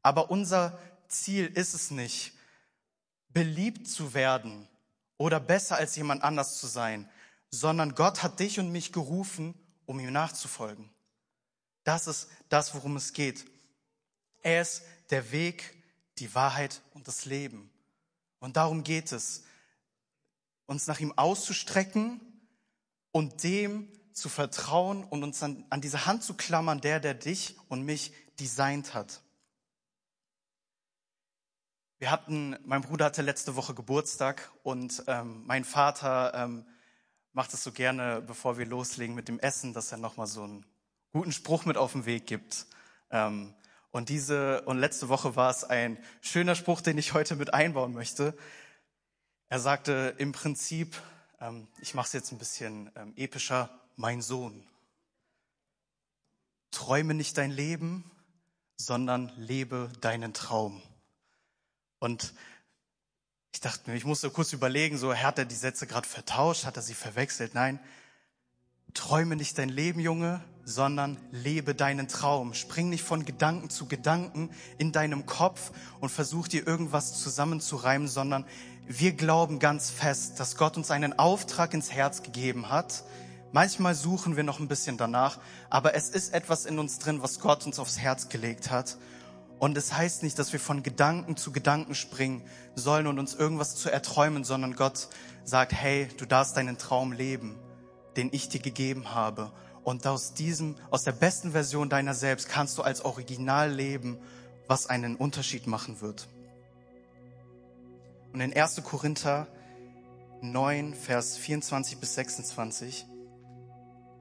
Aber 0.04 0.30
unser 0.30 0.78
Ziel 1.08 1.48
ist 1.48 1.74
es 1.74 1.90
nicht, 1.90 2.34
beliebt 3.30 3.88
zu 3.88 4.14
werden 4.14 4.68
oder 5.18 5.40
besser 5.40 5.78
als 5.78 5.96
jemand 5.96 6.24
anders 6.24 6.60
zu 6.60 6.68
sein, 6.68 7.10
sondern 7.52 7.96
Gott 7.96 8.24
hat 8.24 8.40
dich 8.40 8.60
und 8.60 8.72
mich 8.72 8.92
gerufen, 8.92 9.54
um 9.86 10.00
ihm 10.00 10.12
nachzufolgen. 10.12 10.90
Das 11.84 12.08
ist 12.08 12.30
das, 12.50 12.74
worum 12.76 12.96
es 12.96 13.14
geht. 13.14 13.46
Er 14.42 14.62
ist 14.62 14.84
der 15.10 15.32
Weg, 15.32 15.76
die 16.20 16.34
Wahrheit 16.36 16.82
und 16.94 17.08
das 17.08 17.26
Leben. 17.26 17.72
Und 18.40 18.58
darum 18.58 18.84
geht 18.84 19.12
es, 19.12 19.44
uns 20.66 20.88
nach 20.88 21.00
ihm 21.00 21.18
auszustrecken 21.18 22.22
und 23.12 23.44
dem 23.44 23.92
zu 24.14 24.30
vertrauen 24.30 25.04
und 25.04 25.24
uns 25.24 25.42
an, 25.42 25.66
an 25.70 25.82
diese 25.82 26.06
Hand 26.06 26.24
zu 26.24 26.36
klammern, 26.36 26.82
der, 26.82 27.00
der 27.00 27.14
dich 27.16 27.58
und 27.70 27.84
mich 27.84 28.14
designt 28.40 28.94
hat. 28.94 29.22
Wir 31.98 32.12
hatten, 32.12 32.58
mein 32.64 32.82
Bruder 32.82 33.06
hatte 33.06 33.22
letzte 33.22 33.56
Woche 33.56 33.74
Geburtstag 33.74 34.52
und 34.64 35.04
ähm, 35.08 35.44
mein 35.46 35.66
Vater 35.66 36.34
ähm, 36.34 36.66
macht 37.34 37.54
es 37.54 37.64
so 37.64 37.72
gerne, 37.72 38.22
bevor 38.22 38.58
wir 38.58 38.66
loslegen 38.66 39.16
mit 39.16 39.28
dem 39.28 39.40
Essen, 39.40 39.74
dass 39.74 39.92
er 39.92 39.98
nochmal 39.98 40.28
so 40.28 40.44
einen 40.44 40.66
guten 41.12 41.32
Spruch 41.32 41.66
mit 41.66 41.78
auf 41.78 41.94
den 41.94 42.06
Weg 42.06 42.28
gibt. 42.28 42.66
Ähm, 43.12 43.54
und 43.92 44.10
diese, 44.10 44.62
und 44.64 44.78
letzte 44.78 45.10
Woche 45.10 45.36
war 45.36 45.50
es 45.50 45.64
ein 45.64 45.98
schöner 46.22 46.56
Spruch, 46.56 46.82
den 46.82 46.98
ich 46.98 47.14
heute 47.14 47.36
mit 47.36 47.54
einbauen 47.54 47.94
möchte. 47.94 48.38
Er 49.48 49.60
sagte 49.60 50.16
im 50.18 50.32
Prinzip, 50.32 51.02
ähm, 51.40 51.68
ich 51.82 51.94
mache 51.96 52.08
es 52.08 52.14
jetzt 52.14 52.32
ein 52.32 52.38
bisschen 52.38 52.92
ähm, 52.96 53.14
epischer, 53.16 53.70
mein 53.96 54.22
Sohn, 54.22 54.64
träume 56.72 57.14
nicht 57.14 57.38
dein 57.38 57.52
Leben, 57.52 58.10
sondern 58.76 59.32
lebe 59.38 59.92
deinen 60.02 60.34
Traum. 60.34 60.82
Und 61.98 62.34
ich 63.54 63.62
dachte 63.62 63.90
mir, 63.90 63.98
ich 63.98 64.06
musste 64.06 64.30
kurz 64.30 64.54
überlegen, 64.54 64.98
so 64.98 65.14
hat 65.16 65.40
er 65.40 65.46
die 65.46 65.56
Sätze 65.56 65.88
gerade 65.88 66.08
vertauscht, 66.08 66.66
hat 66.66 66.78
er 66.78 66.84
sie 66.84 66.94
verwechselt? 66.94 67.56
Nein, 67.56 67.80
träume 68.94 69.36
nicht 69.36 69.58
dein 69.58 69.70
Leben, 69.70 70.00
Junge, 70.00 70.42
sondern 70.64 71.18
lebe 71.32 71.74
deinen 71.74 72.08
Traum. 72.08 72.54
Spring 72.54 72.90
nicht 72.90 73.04
von 73.04 73.26
Gedanken 73.26 73.70
zu 73.70 73.88
Gedanken 73.88 74.50
in 74.78 74.92
deinem 74.92 75.26
Kopf 75.26 75.72
und 76.00 76.10
versuch 76.10 76.48
dir 76.48 76.66
irgendwas 76.68 77.22
zusammenzureimen, 77.22 78.08
sondern 78.08 78.46
wir 78.88 79.14
glauben 79.14 79.60
ganz 79.60 79.90
fest, 79.90 80.40
dass 80.40 80.56
Gott 80.56 80.78
uns 80.78 80.92
einen 80.92 81.18
Auftrag 81.18 81.74
ins 81.74 81.92
Herz 81.92 82.24
gegeben 82.24 82.70
hat. 82.70 83.04
Manchmal 83.52 83.96
suchen 83.96 84.36
wir 84.36 84.44
noch 84.44 84.60
ein 84.60 84.68
bisschen 84.68 84.98
danach, 84.98 85.40
aber 85.72 85.96
es 85.96 86.10
ist 86.10 86.34
etwas 86.34 86.66
in 86.66 86.78
uns 86.78 87.00
drin, 87.00 87.22
was 87.22 87.40
Gott 87.40 87.66
uns 87.66 87.80
aufs 87.80 87.98
Herz 87.98 88.30
gelegt 88.30 88.70
hat. 88.70 88.98
Und 89.60 89.78
es 89.78 89.94
heißt 89.94 90.24
nicht, 90.24 90.40
dass 90.40 90.54
wir 90.54 90.60
von 90.60 90.84
Gedanken 90.84 91.36
zu 91.36 91.52
Gedanken 91.52 91.94
springen 91.94 92.44
sollen 92.76 93.08
und 93.08 93.20
uns 93.20 93.36
irgendwas 93.36 93.76
zu 93.76 93.92
erträumen, 93.92 94.46
sondern 94.46 94.76
Gott 94.76 95.10
sagt, 95.44 95.74
hey, 95.74 96.08
du 96.18 96.26
darfst 96.26 96.56
deinen 96.56 96.78
Traum 96.78 97.12
leben, 97.12 97.60
den 98.16 98.30
ich 98.32 98.48
dir 98.48 98.62
gegeben 98.62 99.14
habe. 99.14 99.52
Und 99.84 100.08
aus 100.08 100.34
diesem, 100.34 100.76
aus 100.92 101.04
der 101.04 101.12
besten 101.12 101.52
Version 101.52 101.90
deiner 101.90 102.14
selbst 102.14 102.48
kannst 102.48 102.78
du 102.78 102.84
als 102.84 103.04
Original 103.04 103.70
leben, 103.70 104.18
was 104.68 104.88
einen 104.88 105.18
Unterschied 105.18 105.68
machen 105.68 106.00
wird. 106.00 106.30
Und 108.32 108.40
in 108.40 108.56
1. 108.56 108.82
Korinther 108.84 109.48
9, 110.42 110.94
Vers 110.94 111.36
24 111.36 111.98
bis 111.98 112.16
26 112.16 113.06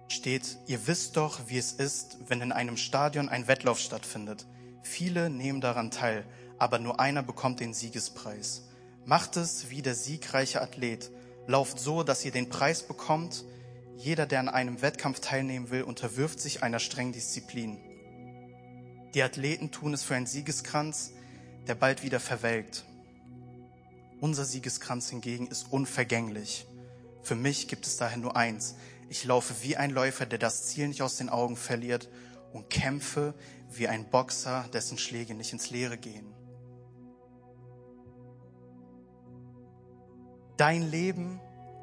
steht, 0.08 0.58
ihr 0.66 0.86
wisst 0.88 1.16
doch, 1.16 1.40
wie 1.46 1.58
es 1.58 1.72
ist, 1.72 2.16
wenn 2.26 2.40
in 2.40 2.50
einem 2.50 2.76
Stadion 2.76 3.28
ein 3.28 3.46
Wettlauf 3.46 3.78
stattfindet. 3.78 4.46
Viele 4.82 5.30
nehmen 5.30 5.60
daran 5.60 5.90
teil, 5.90 6.24
aber 6.58 6.78
nur 6.78 7.00
einer 7.00 7.22
bekommt 7.22 7.60
den 7.60 7.74
Siegespreis. 7.74 8.68
Macht 9.04 9.36
es 9.36 9.70
wie 9.70 9.82
der 9.82 9.94
siegreiche 9.94 10.60
Athlet. 10.60 11.10
Lauft 11.46 11.78
so, 11.78 12.02
dass 12.02 12.24
ihr 12.24 12.32
den 12.32 12.48
Preis 12.48 12.82
bekommt, 12.82 13.44
jeder, 13.96 14.26
der 14.26 14.38
an 14.38 14.48
einem 14.48 14.80
Wettkampf 14.80 15.18
teilnehmen 15.18 15.70
will, 15.70 15.82
unterwirft 15.82 16.38
sich 16.38 16.62
einer 16.62 16.78
strengen 16.78 17.12
Disziplin. 17.12 17.78
Die 19.14 19.22
Athleten 19.22 19.72
tun 19.72 19.92
es 19.92 20.04
für 20.04 20.14
einen 20.14 20.26
Siegeskranz, 20.26 21.12
der 21.66 21.74
bald 21.74 22.04
wieder 22.04 22.20
verwelkt. 22.20 22.84
Unser 24.20 24.44
Siegeskranz 24.44 25.10
hingegen 25.10 25.48
ist 25.48 25.72
unvergänglich. 25.72 26.66
Für 27.22 27.34
mich 27.34 27.66
gibt 27.66 27.86
es 27.86 27.96
daher 27.96 28.18
nur 28.18 28.36
eins. 28.36 28.76
Ich 29.08 29.24
laufe 29.24 29.54
wie 29.62 29.76
ein 29.76 29.90
Läufer, 29.90 30.26
der 30.26 30.38
das 30.38 30.66
Ziel 30.66 30.86
nicht 30.88 31.02
aus 31.02 31.16
den 31.16 31.28
Augen 31.28 31.56
verliert 31.56 32.08
und 32.52 32.70
kämpfe 32.70 33.34
wie 33.70 33.88
ein 33.88 34.08
Boxer, 34.08 34.64
dessen 34.72 34.98
Schläge 34.98 35.34
nicht 35.34 35.52
ins 35.52 35.70
Leere 35.70 35.98
gehen. 35.98 36.34
Dein 40.56 40.90
Leben 40.90 41.40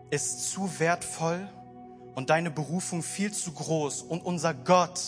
ist 0.10 0.52
zu 0.52 0.80
wertvoll, 0.80 1.48
und 2.16 2.30
deine 2.30 2.50
Berufung 2.50 3.04
viel 3.04 3.32
zu 3.32 3.52
groß 3.52 4.02
und 4.02 4.26
unser 4.26 4.54
Gott 4.54 5.00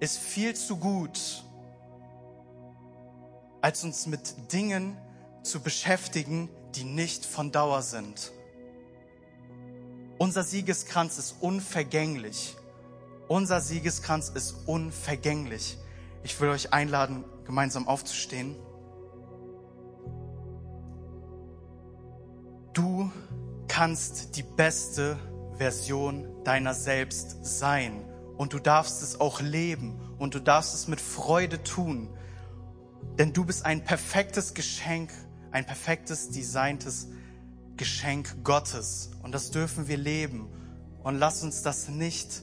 ist 0.00 0.18
viel 0.18 0.56
zu 0.56 0.78
gut, 0.78 1.44
als 3.60 3.84
uns 3.84 4.06
mit 4.06 4.52
Dingen 4.52 4.96
zu 5.42 5.60
beschäftigen, 5.60 6.48
die 6.74 6.84
nicht 6.84 7.26
von 7.26 7.52
Dauer 7.52 7.82
sind. 7.82 8.32
Unser 10.18 10.42
Siegeskranz 10.42 11.18
ist 11.18 11.36
unvergänglich. 11.40 12.56
Unser 13.28 13.60
Siegeskranz 13.60 14.30
ist 14.30 14.54
unvergänglich. 14.66 15.76
Ich 16.22 16.40
will 16.40 16.50
euch 16.50 16.72
einladen, 16.72 17.24
gemeinsam 17.44 17.88
aufzustehen. 17.88 18.56
Du 22.72 23.10
kannst 23.68 24.36
die 24.36 24.42
beste 24.42 25.18
Version 25.56 26.26
deiner 26.44 26.74
selbst 26.74 27.44
sein. 27.44 28.04
Und 28.36 28.54
du 28.54 28.58
darfst 28.58 29.02
es 29.02 29.20
auch 29.20 29.40
leben 29.40 30.00
und 30.18 30.34
du 30.34 30.40
darfst 30.40 30.74
es 30.74 30.88
mit 30.88 31.00
Freude 31.00 31.62
tun. 31.62 32.08
Denn 33.18 33.32
du 33.32 33.44
bist 33.44 33.66
ein 33.66 33.84
perfektes 33.84 34.54
Geschenk, 34.54 35.12
ein 35.50 35.66
perfektes, 35.66 36.30
designtes 36.30 37.08
Geschenk 37.76 38.42
Gottes. 38.44 39.10
Und 39.22 39.32
das 39.32 39.50
dürfen 39.50 39.88
wir 39.88 39.98
leben. 39.98 40.48
Und 41.02 41.18
lass 41.18 41.42
uns 41.42 41.62
das 41.62 41.88
nicht 41.88 42.42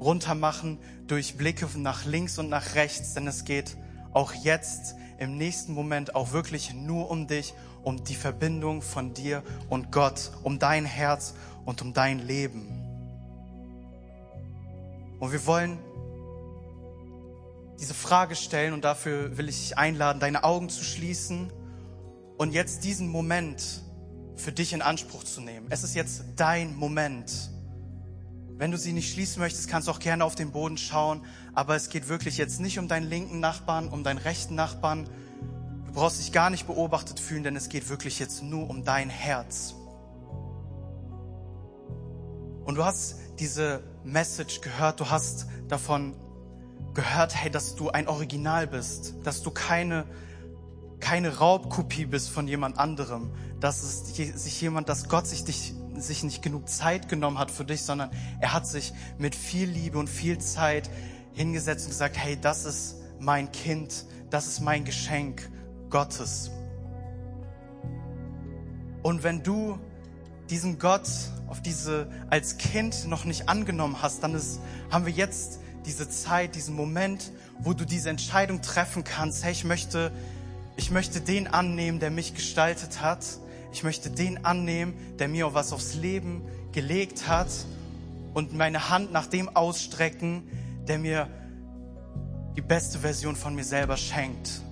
runtermachen 0.00 0.78
durch 1.06 1.36
Blicke 1.36 1.66
nach 1.76 2.04
links 2.04 2.38
und 2.38 2.48
nach 2.48 2.74
rechts, 2.74 3.14
denn 3.14 3.26
es 3.26 3.44
geht 3.44 3.76
auch 4.12 4.32
jetzt 4.32 4.94
im 5.18 5.36
nächsten 5.36 5.74
Moment 5.74 6.14
auch 6.14 6.32
wirklich 6.32 6.72
nur 6.74 7.10
um 7.10 7.26
dich, 7.26 7.54
um 7.82 8.02
die 8.04 8.14
Verbindung 8.14 8.82
von 8.82 9.14
dir 9.14 9.42
und 9.68 9.92
Gott, 9.92 10.32
um 10.42 10.58
dein 10.58 10.84
Herz 10.84 11.34
und 11.64 11.82
um 11.82 11.92
dein 11.92 12.18
Leben. 12.18 12.68
Und 15.18 15.32
wir 15.32 15.46
wollen 15.46 15.78
diese 17.78 17.94
Frage 17.94 18.34
stellen 18.36 18.72
und 18.72 18.84
dafür 18.84 19.36
will 19.36 19.48
ich 19.48 19.58
dich 19.60 19.78
einladen, 19.78 20.20
deine 20.20 20.44
Augen 20.44 20.68
zu 20.68 20.84
schließen 20.84 21.52
und 22.38 22.52
jetzt 22.52 22.84
diesen 22.84 23.08
Moment 23.08 23.82
für 24.36 24.52
dich 24.52 24.72
in 24.72 24.80
Anspruch 24.80 25.24
zu 25.24 25.40
nehmen. 25.40 25.66
Es 25.70 25.84
ist 25.84 25.94
jetzt 25.94 26.24
dein 26.36 26.74
Moment. 26.76 27.50
Wenn 28.60 28.72
du 28.72 28.76
sie 28.76 28.92
nicht 28.92 29.10
schließen 29.10 29.40
möchtest, 29.40 29.68
kannst 29.68 29.88
du 29.88 29.92
auch 29.92 30.00
gerne 30.00 30.22
auf 30.22 30.34
den 30.34 30.52
Boden 30.52 30.76
schauen. 30.76 31.24
Aber 31.54 31.76
es 31.76 31.88
geht 31.88 32.10
wirklich 32.10 32.36
jetzt 32.36 32.60
nicht 32.60 32.78
um 32.78 32.88
deinen 32.88 33.08
linken 33.08 33.40
Nachbarn, 33.40 33.88
um 33.88 34.04
deinen 34.04 34.18
rechten 34.18 34.54
Nachbarn. 34.54 35.08
Du 35.86 35.94
brauchst 35.94 36.20
dich 36.20 36.30
gar 36.30 36.50
nicht 36.50 36.66
beobachtet 36.66 37.18
fühlen, 37.18 37.42
denn 37.42 37.56
es 37.56 37.70
geht 37.70 37.88
wirklich 37.88 38.18
jetzt 38.18 38.42
nur 38.42 38.68
um 38.68 38.84
dein 38.84 39.08
Herz. 39.08 39.74
Und 42.66 42.74
du 42.74 42.84
hast 42.84 43.16
diese 43.38 43.82
Message 44.04 44.60
gehört, 44.60 45.00
du 45.00 45.08
hast 45.08 45.46
davon 45.68 46.14
gehört, 46.92 47.34
hey, 47.34 47.50
dass 47.50 47.76
du 47.76 47.88
ein 47.88 48.08
Original 48.08 48.66
bist, 48.66 49.14
dass 49.24 49.42
du 49.42 49.50
keine, 49.50 50.04
keine 50.98 51.38
Raubkopie 51.38 52.04
bist 52.04 52.28
von 52.28 52.46
jemand 52.46 52.76
anderem, 52.76 53.30
dass 53.58 53.82
es 53.82 54.14
sich 54.14 54.60
jemand, 54.60 54.90
dass 54.90 55.08
Gott 55.08 55.26
sich 55.26 55.44
dich, 55.44 55.72
sich 56.00 56.22
nicht 56.22 56.42
genug 56.42 56.68
Zeit 56.68 57.08
genommen 57.08 57.38
hat 57.38 57.50
für 57.50 57.64
dich, 57.64 57.82
sondern 57.82 58.10
er 58.40 58.52
hat 58.52 58.66
sich 58.66 58.92
mit 59.18 59.34
viel 59.34 59.68
Liebe 59.68 59.98
und 59.98 60.08
viel 60.08 60.38
Zeit 60.38 60.90
hingesetzt 61.32 61.86
und 61.86 61.90
gesagt, 61.90 62.16
hey, 62.16 62.38
das 62.40 62.64
ist 62.64 62.96
mein 63.18 63.52
Kind, 63.52 64.04
das 64.30 64.46
ist 64.46 64.60
mein 64.60 64.84
Geschenk 64.84 65.48
Gottes. 65.90 66.50
Und 69.02 69.22
wenn 69.22 69.42
du 69.42 69.78
diesen 70.50 70.78
Gott 70.78 71.08
auf 71.48 71.62
diese 71.62 72.08
als 72.28 72.58
Kind 72.58 73.06
noch 73.08 73.24
nicht 73.24 73.48
angenommen 73.48 74.02
hast, 74.02 74.22
dann 74.22 74.34
ist, 74.34 74.60
haben 74.90 75.06
wir 75.06 75.12
jetzt 75.12 75.60
diese 75.86 76.08
Zeit, 76.08 76.54
diesen 76.54 76.74
Moment, 76.74 77.32
wo 77.58 77.72
du 77.72 77.84
diese 77.84 78.10
Entscheidung 78.10 78.60
treffen 78.60 79.04
kannst. 79.04 79.44
Hey, 79.44 79.52
ich 79.52 79.64
möchte, 79.64 80.12
ich 80.76 80.90
möchte 80.90 81.20
den 81.20 81.46
annehmen, 81.46 82.00
der 82.00 82.10
mich 82.10 82.34
gestaltet 82.34 83.00
hat. 83.00 83.24
Ich 83.72 83.82
möchte 83.84 84.10
den 84.10 84.44
annehmen, 84.44 84.94
der 85.18 85.28
mir 85.28 85.54
was 85.54 85.72
aufs 85.72 85.94
Leben 85.94 86.42
gelegt 86.72 87.28
hat 87.28 87.48
und 88.34 88.52
meine 88.52 88.90
Hand 88.90 89.12
nach 89.12 89.26
dem 89.26 89.48
ausstrecken, 89.48 90.42
der 90.88 90.98
mir 90.98 91.28
die 92.56 92.62
beste 92.62 92.98
Version 92.98 93.36
von 93.36 93.54
mir 93.54 93.64
selber 93.64 93.96
schenkt. 93.96 94.62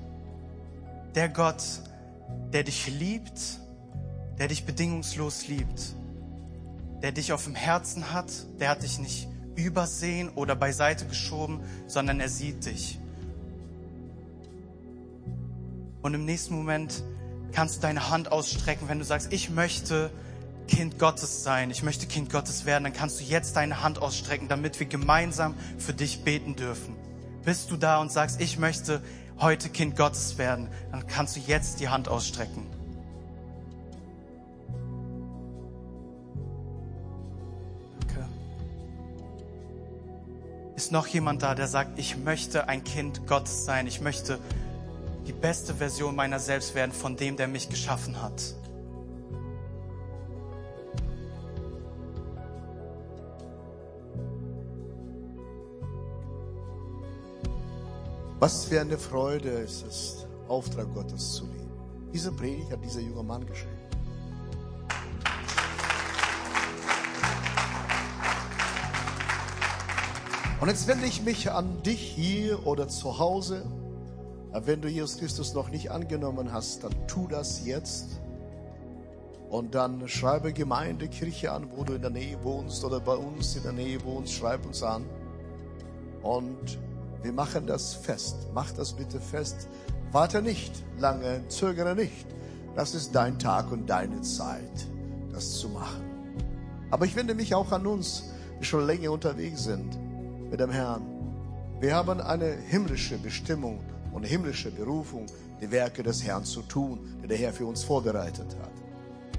Der 1.14 1.28
Gott, 1.28 1.62
der 2.52 2.64
dich 2.64 2.88
liebt, 2.88 3.40
der 4.38 4.48
dich 4.48 4.64
bedingungslos 4.64 5.48
liebt, 5.48 5.94
der 7.02 7.12
dich 7.12 7.32
auf 7.32 7.44
dem 7.44 7.54
Herzen 7.54 8.12
hat, 8.12 8.30
der 8.58 8.70
hat 8.70 8.82
dich 8.82 8.98
nicht 8.98 9.28
übersehen 9.54 10.28
oder 10.30 10.54
beiseite 10.54 11.06
geschoben, 11.06 11.60
sondern 11.86 12.20
er 12.20 12.28
sieht 12.28 12.66
dich. 12.66 12.98
Und 16.02 16.14
im 16.14 16.24
nächsten 16.24 16.54
Moment 16.54 17.02
kannst 17.52 17.76
du 17.76 17.80
deine 17.80 18.10
Hand 18.10 18.32
ausstrecken, 18.32 18.88
wenn 18.88 18.98
du 18.98 19.04
sagst, 19.04 19.32
ich 19.32 19.50
möchte 19.50 20.10
Kind 20.68 20.98
Gottes 20.98 21.42
sein, 21.42 21.70
ich 21.70 21.82
möchte 21.82 22.06
Kind 22.06 22.30
Gottes 22.30 22.66
werden, 22.66 22.84
dann 22.84 22.92
kannst 22.92 23.20
du 23.20 23.24
jetzt 23.24 23.56
deine 23.56 23.82
Hand 23.82 24.00
ausstrecken, 24.00 24.48
damit 24.48 24.78
wir 24.78 24.86
gemeinsam 24.86 25.54
für 25.78 25.94
dich 25.94 26.24
beten 26.24 26.56
dürfen. 26.56 26.94
Bist 27.44 27.70
du 27.70 27.76
da 27.76 28.00
und 28.00 28.12
sagst, 28.12 28.40
ich 28.40 28.58
möchte 28.58 29.02
heute 29.40 29.70
Kind 29.70 29.96
Gottes 29.96 30.36
werden, 30.36 30.68
dann 30.92 31.06
kannst 31.06 31.36
du 31.36 31.40
jetzt 31.40 31.80
die 31.80 31.88
Hand 31.88 32.08
ausstrecken. 32.08 32.66
Ist 40.78 40.92
noch 40.92 41.08
jemand 41.08 41.42
da, 41.42 41.56
der 41.56 41.66
sagt, 41.66 41.98
ich 41.98 42.16
möchte 42.16 42.68
ein 42.68 42.84
Kind 42.84 43.26
Gottes 43.26 43.64
sein, 43.64 43.88
ich 43.88 44.00
möchte 44.00 44.38
die 45.28 45.32
beste 45.34 45.74
Version 45.74 46.16
meiner 46.16 46.38
selbst 46.38 46.74
werden 46.74 46.90
von 46.90 47.14
dem, 47.14 47.36
der 47.36 47.48
mich 47.48 47.68
geschaffen 47.68 48.20
hat? 48.22 48.54
Was 58.40 58.64
für 58.64 58.80
eine 58.80 58.96
Freude 58.96 59.50
ist 59.50 59.84
es, 59.86 60.26
Auftrag 60.48 60.94
Gottes 60.94 61.34
zu 61.34 61.44
leben. 61.44 61.70
Diese 62.14 62.32
Predigt 62.32 62.70
hat 62.70 62.82
dieser 62.82 63.00
junge 63.00 63.22
Mann 63.22 63.44
geschrieben. 63.44 63.76
Und 70.60 70.68
jetzt 70.68 70.86
wende 70.86 71.06
ich 71.06 71.22
mich 71.22 71.50
an 71.50 71.82
dich 71.82 72.00
hier 72.00 72.66
oder 72.66 72.88
zu 72.88 73.18
Hause. 73.18 73.66
Wenn 74.52 74.80
du 74.80 74.88
Jesus 74.88 75.18
Christus 75.18 75.54
noch 75.54 75.70
nicht 75.70 75.90
angenommen 75.90 76.52
hast, 76.52 76.84
dann 76.84 76.92
tu 77.06 77.26
das 77.28 77.66
jetzt. 77.66 78.20
Und 79.50 79.74
dann 79.74 80.08
schreibe 80.08 80.52
Gemeinde, 80.52 81.08
Kirche 81.08 81.52
an, 81.52 81.68
wo 81.74 81.84
du 81.84 81.94
in 81.94 82.02
der 82.02 82.10
Nähe 82.10 82.42
wohnst 82.42 82.84
oder 82.84 83.00
bei 83.00 83.14
uns 83.14 83.56
in 83.56 83.62
der 83.62 83.72
Nähe 83.72 84.02
wohnst. 84.04 84.32
Schreib 84.32 84.66
uns 84.66 84.82
an. 84.82 85.04
Und 86.22 86.78
wir 87.22 87.32
machen 87.32 87.66
das 87.66 87.94
fest. 87.94 88.36
Mach 88.54 88.70
das 88.72 88.92
bitte 88.92 89.20
fest. 89.20 89.68
Warte 90.12 90.42
nicht 90.42 90.72
lange, 90.98 91.46
zögere 91.48 91.94
nicht. 91.94 92.26
Das 92.74 92.94
ist 92.94 93.14
dein 93.14 93.38
Tag 93.38 93.70
und 93.72 93.88
deine 93.88 94.20
Zeit, 94.22 94.86
das 95.32 95.58
zu 95.58 95.68
machen. 95.68 96.04
Aber 96.90 97.04
ich 97.04 97.16
wende 97.16 97.34
mich 97.34 97.54
auch 97.54 97.72
an 97.72 97.86
uns, 97.86 98.30
die 98.60 98.64
schon 98.64 98.86
länger 98.86 99.12
unterwegs 99.12 99.64
sind 99.64 99.98
mit 100.50 100.60
dem 100.60 100.70
Herrn. 100.70 101.02
Wir 101.80 101.94
haben 101.94 102.20
eine 102.20 102.50
himmlische 102.50 103.18
Bestimmung 103.18 103.80
und 104.12 104.24
himmlische 104.24 104.70
Berufung, 104.70 105.26
die 105.60 105.70
Werke 105.70 106.02
des 106.02 106.24
Herrn 106.24 106.44
zu 106.44 106.62
tun, 106.62 107.18
die 107.22 107.28
der 107.28 107.36
Herr 107.36 107.52
für 107.52 107.66
uns 107.66 107.82
vorbereitet 107.82 108.56
hat. 108.60 108.70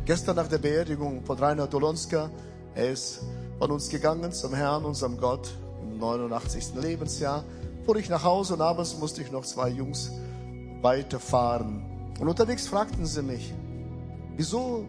Gestern 0.05 0.36
nach 0.36 0.47
der 0.47 0.58
Beerdigung 0.58 1.23
von 1.23 1.38
Reinhard 1.38 1.73
Dolonska, 1.73 2.29
er 2.75 2.91
ist 2.91 3.21
von 3.60 3.71
uns 3.71 3.89
gegangen 3.89 4.32
zum 4.32 4.53
Herrn, 4.53 4.86
unserem 4.86 5.17
Gott, 5.17 5.49
im 5.84 5.97
89. 5.97 6.75
Lebensjahr, 6.82 7.43
fuhr 7.86 7.97
ich 7.97 8.10
nach 8.10 8.23
Hause 8.23 8.53
und 8.53 8.62
abends 8.62 8.97
musste 8.97 9.21
ich 9.21 9.32
noch 9.32 9.45
zwei 9.45 9.69
Jungs 9.69 10.12
weiterfahren. 10.82 11.86
Und 12.19 12.27
unterwegs 12.27 12.67
fragten 12.67 13.05
sie 13.05 13.21
mich, 13.21 13.53
wieso 14.36 14.86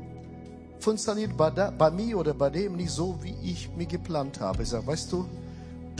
funktioniert 0.79 1.37
bei, 1.37 1.51
bei 1.51 1.91
mir 1.91 2.19
oder 2.19 2.35
bei 2.35 2.51
dem 2.51 2.77
nicht 2.77 2.91
so, 2.91 3.19
wie 3.23 3.35
ich 3.43 3.71
mir 3.77 3.87
geplant 3.87 4.41
habe. 4.41 4.63
Ich 4.63 4.71
sage, 4.71 4.87
weißt 4.87 5.13
du, 5.13 5.27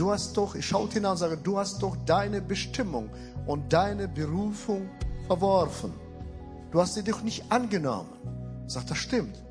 du 0.01 0.11
hast 0.11 0.35
doch, 0.35 0.55
ich 0.55 0.65
schaue 0.65 0.89
hinein 0.89 1.11
und 1.11 1.17
sage, 1.17 1.37
du 1.37 1.59
hast 1.59 1.83
doch 1.83 1.95
deine 2.07 2.41
Bestimmung 2.41 3.11
und 3.45 3.71
deine 3.71 4.07
Berufung 4.07 4.89
verworfen. 5.27 5.93
Du 6.71 6.81
hast 6.81 6.95
sie 6.95 7.03
doch 7.03 7.21
nicht 7.21 7.51
angenommen. 7.51 8.09
Sagt, 8.65 8.89
das 8.89 8.97
stimmt. 8.97 9.43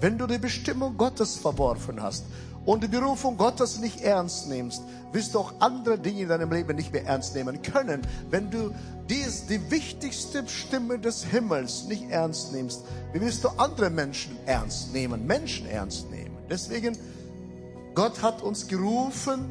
Wenn 0.00 0.16
du 0.16 0.28
die 0.28 0.38
Bestimmung 0.38 0.96
Gottes 0.96 1.36
verworfen 1.36 2.00
hast 2.00 2.24
und 2.64 2.84
die 2.84 2.88
Berufung 2.88 3.36
Gottes 3.36 3.80
nicht 3.80 4.00
ernst 4.02 4.48
nimmst, 4.48 4.82
wirst 5.10 5.34
du 5.34 5.40
auch 5.40 5.54
andere 5.58 5.98
Dinge 5.98 6.22
in 6.22 6.28
deinem 6.28 6.52
Leben 6.52 6.76
nicht 6.76 6.92
mehr 6.92 7.04
ernst 7.04 7.34
nehmen 7.34 7.60
können. 7.62 8.02
Wenn 8.30 8.48
du 8.50 8.72
dies, 9.08 9.46
die 9.46 9.70
wichtigste 9.72 10.46
Stimme 10.46 11.00
des 11.00 11.24
Himmels 11.24 11.86
nicht 11.86 12.10
ernst 12.10 12.52
nimmst, 12.52 12.82
wie 13.12 13.20
wirst 13.20 13.42
du 13.42 13.48
andere 13.56 13.90
Menschen 13.90 14.36
ernst 14.46 14.92
nehmen, 14.92 15.26
Menschen 15.26 15.66
ernst 15.66 16.10
nehmen? 16.12 16.36
Deswegen, 16.48 16.96
Gott 17.94 18.22
hat 18.22 18.42
uns 18.42 18.68
gerufen, 18.68 19.50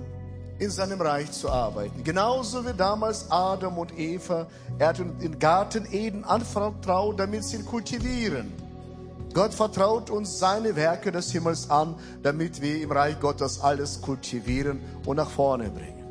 in 0.60 0.70
seinem 0.70 1.02
Reich 1.02 1.32
zu 1.32 1.50
arbeiten. 1.50 2.04
Genauso 2.04 2.65
wie 2.65 2.74
damals 2.74 3.30
Adam 3.30 3.78
und 3.78 3.98
Eva. 3.98 4.48
Er 4.80 4.88
hat 4.88 5.00
den 5.00 5.39
Garten 5.39 5.88
Eden 5.91 6.24
anvertraut, 6.24 7.20
damit 7.20 7.44
sie 7.44 7.58
ihn 7.58 7.65
kultivieren. 7.65 8.52
Gott 9.34 9.54
vertraut 9.54 10.10
uns 10.10 10.39
seine 10.39 10.76
Werke 10.78 11.12
des 11.12 11.32
Himmels 11.32 11.70
an, 11.70 11.96
damit 12.24 12.62
wir 12.62 12.82
im 12.82 12.91
Reich 12.91 13.20
Gottes 13.20 13.60
alles 13.60 14.02
kultivieren 14.02 14.80
und 15.06 15.18
nach 15.18 15.30
vorne 15.30 15.70
bringen. 15.70 16.06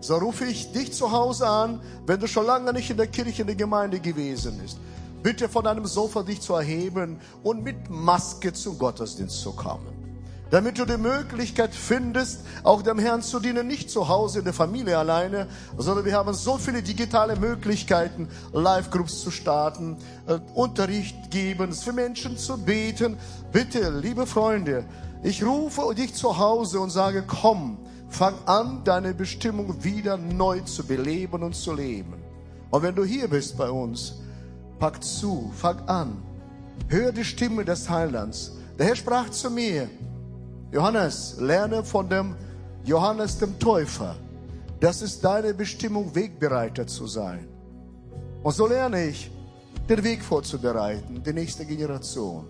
So 0.00 0.16
rufe 0.16 0.44
ich 0.44 0.72
dich 0.72 0.92
zu 0.92 1.10
Hause 1.10 1.48
an, 1.48 1.80
wenn 2.04 2.20
du 2.20 2.28
schon 2.28 2.44
lange 2.44 2.74
nicht 2.74 2.90
in 2.90 2.98
der 2.98 3.06
Kirche, 3.06 3.42
in 3.42 3.46
der 3.46 3.56
Gemeinde 3.56 3.98
gewesen 3.98 4.58
bist. 4.60 4.78
Bitte 5.22 5.48
von 5.48 5.64
deinem 5.64 5.86
Sofa 5.86 6.22
dich 6.22 6.42
zu 6.42 6.54
erheben 6.54 7.18
und 7.42 7.64
mit 7.64 7.88
Maske 7.88 8.52
zum 8.52 8.78
Gottesdienst 8.78 9.40
zu 9.40 9.52
kommen 9.52 9.95
damit 10.50 10.78
du 10.78 10.84
die 10.84 10.96
Möglichkeit 10.96 11.74
findest, 11.74 12.40
auch 12.62 12.82
dem 12.82 12.98
Herrn 12.98 13.22
zu 13.22 13.40
dienen, 13.40 13.66
nicht 13.66 13.90
zu 13.90 14.08
Hause 14.08 14.38
in 14.40 14.44
der 14.44 14.54
Familie 14.54 14.96
alleine, 14.96 15.48
sondern 15.76 16.04
wir 16.04 16.12
haben 16.12 16.32
so 16.34 16.56
viele 16.56 16.82
digitale 16.82 17.36
Möglichkeiten, 17.36 18.28
Live-Groups 18.52 19.22
zu 19.22 19.30
starten, 19.30 19.96
äh, 20.26 20.38
Unterricht 20.54 21.30
geben, 21.30 21.72
für 21.72 21.92
Menschen 21.92 22.36
zu 22.36 22.58
beten. 22.58 23.16
Bitte, 23.52 23.90
liebe 23.90 24.26
Freunde, 24.26 24.84
ich 25.22 25.44
rufe 25.44 25.94
dich 25.94 26.14
zu 26.14 26.38
Hause 26.38 26.78
und 26.80 26.90
sage, 26.90 27.24
komm, 27.26 27.78
fang 28.08 28.34
an, 28.46 28.82
deine 28.84 29.14
Bestimmung 29.14 29.82
wieder 29.82 30.16
neu 30.16 30.60
zu 30.60 30.86
beleben 30.86 31.42
und 31.42 31.56
zu 31.56 31.72
leben. 31.72 32.14
Und 32.70 32.82
wenn 32.82 32.94
du 32.94 33.04
hier 33.04 33.28
bist 33.28 33.56
bei 33.56 33.68
uns, 33.68 34.20
pack 34.78 35.02
zu, 35.02 35.50
fang 35.56 35.80
an, 35.88 36.22
hör 36.88 37.10
die 37.10 37.24
Stimme 37.24 37.64
des 37.64 37.88
Heilands. 37.88 38.52
Der 38.78 38.86
Herr 38.86 38.96
sprach 38.96 39.30
zu 39.30 39.50
mir, 39.50 39.88
Johannes, 40.72 41.36
lerne 41.38 41.84
von 41.84 42.08
dem 42.08 42.34
Johannes 42.84 43.38
dem 43.38 43.58
Täufer. 43.58 44.16
Das 44.80 45.00
ist 45.00 45.24
deine 45.24 45.54
Bestimmung, 45.54 46.14
Wegbereiter 46.14 46.86
zu 46.86 47.06
sein. 47.06 47.48
Und 48.42 48.52
so 48.52 48.66
lerne 48.66 49.06
ich, 49.06 49.30
den 49.88 50.02
Weg 50.02 50.22
vorzubereiten, 50.22 51.22
die 51.22 51.32
nächste 51.32 51.64
Generation. 51.64 52.48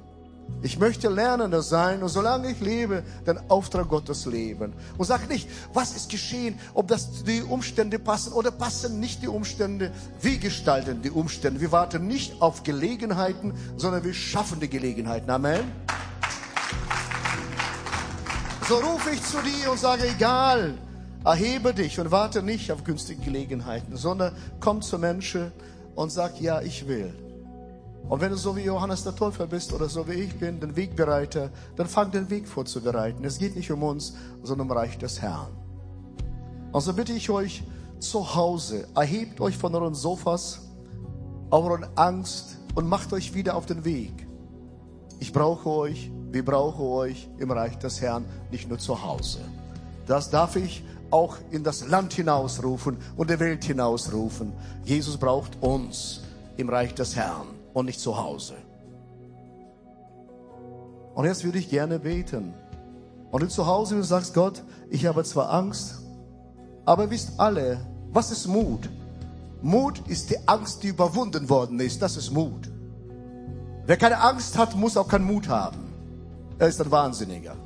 Ich 0.62 0.79
möchte 0.79 1.09
Lernender 1.09 1.61
sein 1.61 2.02
und 2.02 2.09
solange 2.09 2.50
ich 2.50 2.61
lebe, 2.61 3.02
den 3.26 3.38
Auftrag 3.50 3.88
Gottes 3.88 4.26
leben. 4.26 4.72
Und 4.96 5.05
sag 5.05 5.29
nicht, 5.29 5.48
was 5.74 5.94
ist 5.94 6.11
geschehen, 6.11 6.59
ob 6.72 6.88
das 6.88 7.24
die 7.24 7.42
Umstände 7.42 7.98
passen 7.98 8.33
oder 8.33 8.50
passen 8.50 8.98
nicht 8.98 9.22
die 9.22 9.29
Umstände. 9.29 9.92
Wir 10.20 10.38
gestalten 10.38 11.02
die 11.02 11.11
Umstände. 11.11 11.61
Wir 11.61 11.72
warten 11.72 12.07
nicht 12.07 12.40
auf 12.40 12.62
Gelegenheiten, 12.62 13.52
sondern 13.76 14.02
wir 14.05 14.14
schaffen 14.14 14.59
die 14.61 14.68
Gelegenheiten. 14.68 15.31
Amen. 15.31 15.64
So 18.68 18.79
rufe 18.79 19.11
ich 19.11 19.22
zu 19.22 19.37
dir 19.42 19.70
und 19.70 19.79
sage, 19.79 20.09
egal, 20.09 20.74
erhebe 21.24 21.72
dich 21.72 22.00
und 22.00 22.11
warte 22.11 22.42
nicht 22.42 22.72
auf 22.72 22.83
günstige 22.83 23.22
Gelegenheiten, 23.22 23.96
sondern 23.96 24.35
komm 24.59 24.83
zu 24.83 24.98
Menschen 24.98 25.52
und 25.94 26.11
sag, 26.11 26.40
ja, 26.40 26.61
ich 26.61 26.88
will. 26.88 27.14
Und 28.09 28.20
wenn 28.20 28.31
du 28.31 28.37
so 28.37 28.57
wie 28.57 28.62
Johannes 28.62 29.05
der 29.05 29.14
Täufer 29.14 29.46
bist 29.46 29.72
oder 29.72 29.88
so 29.88 30.09
wie 30.09 30.14
ich 30.14 30.37
bin, 30.37 30.59
den 30.59 30.74
Wegbereiter, 30.74 31.50
dann 31.76 31.87
fang 31.87 32.11
den 32.11 32.29
Weg 32.29 32.48
vorzubereiten. 32.48 33.24
Es 33.24 33.38
geht 33.38 33.55
nicht 33.55 33.70
um 33.70 33.85
uns, 33.85 34.14
sondern 34.42 34.68
um 34.68 34.76
Reich 34.76 34.98
des 34.98 35.22
Herrn. 35.22 35.52
Also 36.72 36.92
bitte 36.92 37.12
ich 37.12 37.31
euch 37.31 37.62
zu 38.00 38.35
Hause, 38.35 38.88
erhebt 38.96 39.40
euch 39.40 39.57
von 39.57 39.72
euren 39.76 39.94
Sofas, 39.94 40.62
euren 41.52 41.87
Angst 41.94 42.59
und 42.74 42.88
macht 42.88 43.12
euch 43.12 43.33
wieder 43.33 43.55
auf 43.55 43.66
den 43.66 43.85
Weg. 43.85 44.26
Ich 45.20 45.33
brauche 45.33 45.70
euch, 45.70 46.11
wir 46.32 46.44
brauchen 46.44 46.84
euch 46.84 47.28
im 47.38 47.50
Reich 47.50 47.78
des 47.78 48.00
Herrn, 48.00 48.24
nicht 48.50 48.68
nur 48.68 48.78
zu 48.78 49.02
Hause. 49.02 49.40
Das 50.06 50.30
darf 50.30 50.56
ich 50.56 50.84
auch 51.10 51.36
in 51.50 51.64
das 51.64 51.86
Land 51.86 52.12
hinausrufen 52.12 52.96
und 53.16 53.30
der 53.30 53.40
Welt 53.40 53.64
hinausrufen. 53.64 54.52
Jesus 54.84 55.16
braucht 55.16 55.62
uns 55.62 56.22
im 56.56 56.68
Reich 56.68 56.94
des 56.94 57.16
Herrn 57.16 57.46
und 57.72 57.86
nicht 57.86 58.00
zu 58.00 58.16
Hause. 58.16 58.54
Und 61.14 61.24
jetzt 61.24 61.44
würde 61.44 61.58
ich 61.58 61.70
gerne 61.70 61.98
beten. 61.98 62.54
Und 63.30 63.42
du 63.42 63.48
zu 63.48 63.66
Hause 63.66 63.96
und 63.96 64.02
sagst, 64.02 64.34
Gott, 64.34 64.62
ich 64.90 65.06
habe 65.06 65.24
zwar 65.24 65.50
Angst, 65.52 66.02
aber 66.84 67.10
wisst 67.10 67.38
alle, 67.38 67.80
was 68.12 68.30
ist 68.30 68.46
Mut? 68.46 68.88
Mut 69.62 70.02
ist 70.06 70.30
die 70.30 70.46
Angst, 70.46 70.82
die 70.82 70.88
überwunden 70.88 71.48
worden 71.48 71.80
ist. 71.80 72.00
Das 72.02 72.16
ist 72.16 72.30
Mut. 72.30 72.70
Wer 73.86 73.96
keine 73.96 74.20
Angst 74.20 74.56
hat, 74.58 74.76
muss 74.76 74.96
auch 74.96 75.08
keinen 75.08 75.24
Mut 75.24 75.48
haben. 75.48 75.86
Er 76.58 76.68
ist 76.68 76.80
ein 76.80 76.90
Wahnsinniger. 76.90 77.56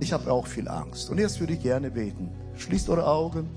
Ich 0.00 0.12
habe 0.12 0.32
auch 0.32 0.46
viel 0.46 0.66
Angst. 0.66 1.10
Und 1.10 1.18
jetzt 1.18 1.38
würde 1.38 1.52
ich 1.52 1.60
gerne 1.60 1.90
beten. 1.90 2.30
Schließt 2.56 2.88
eure 2.88 3.06
Augen. 3.06 3.48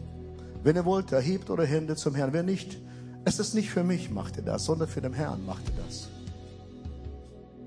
Wenn 0.63 0.75
ihr 0.75 0.85
wollt, 0.85 1.11
erhebt 1.11 1.49
eure 1.49 1.65
Hände 1.65 1.95
zum 1.95 2.13
Herrn. 2.13 2.31
Wer 2.31 2.43
nicht, 2.43 2.79
es 3.25 3.39
ist 3.39 3.53
nicht 3.53 3.69
für 3.69 3.83
mich, 3.83 4.11
macht 4.11 4.37
ihr 4.37 4.43
das, 4.43 4.65
sondern 4.65 4.87
für 4.87 5.01
den 5.01 5.13
Herrn 5.13 5.45
macht 5.45 5.63
ihr 5.69 5.83
das. 5.83 6.09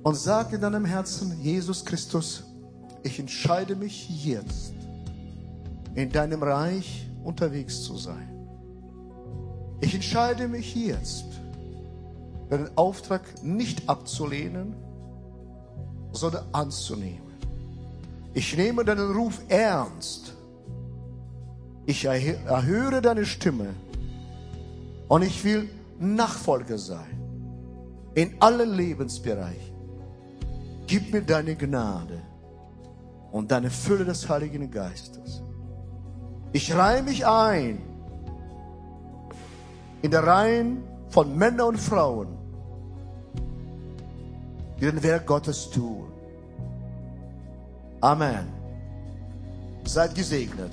Und 0.02 0.14
sag 0.14 0.52
in 0.52 0.60
deinem 0.60 0.84
Herzen, 0.84 1.40
Jesus 1.42 1.84
Christus, 1.84 2.44
ich 3.02 3.18
entscheide 3.18 3.74
mich 3.74 4.24
jetzt, 4.24 4.72
in 5.94 6.12
deinem 6.12 6.42
Reich 6.42 7.08
unterwegs 7.24 7.82
zu 7.82 7.96
sein. 7.96 8.28
Ich 9.80 9.94
entscheide 9.94 10.46
mich 10.46 10.74
jetzt, 10.76 11.24
deinen 12.50 12.70
Auftrag 12.76 13.22
nicht 13.42 13.88
abzulehnen, 13.88 14.76
sondern 16.16 16.44
anzunehmen. 16.52 17.26
Ich 18.34 18.56
nehme 18.56 18.84
deinen 18.84 19.12
Ruf 19.12 19.40
ernst. 19.48 20.34
Ich 21.86 22.04
erhöre 22.04 23.00
deine 23.00 23.24
Stimme 23.24 23.68
und 25.08 25.22
ich 25.22 25.44
will 25.44 25.68
Nachfolger 25.98 26.78
sein. 26.78 27.20
In 28.14 28.34
allen 28.40 28.74
Lebensbereichen. 28.74 29.74
Gib 30.86 31.12
mir 31.12 31.22
deine 31.22 31.56
Gnade 31.56 32.20
und 33.32 33.50
deine 33.50 33.70
Fülle 33.70 34.04
des 34.04 34.28
Heiligen 34.28 34.70
Geistes. 34.70 35.42
Ich 36.52 36.74
reihe 36.74 37.02
mich 37.02 37.26
ein 37.26 37.82
in 40.02 40.10
der 40.10 40.24
Reihen 40.24 40.84
von 41.08 41.36
Männern 41.36 41.68
und 41.68 41.80
Frauen, 41.80 42.35
den 44.80 45.02
Werk 45.02 45.26
Gottes 45.26 45.70
tun. 45.70 46.12
Amen. 48.00 48.46
Seid 49.84 50.14
gesegnet. 50.14 50.64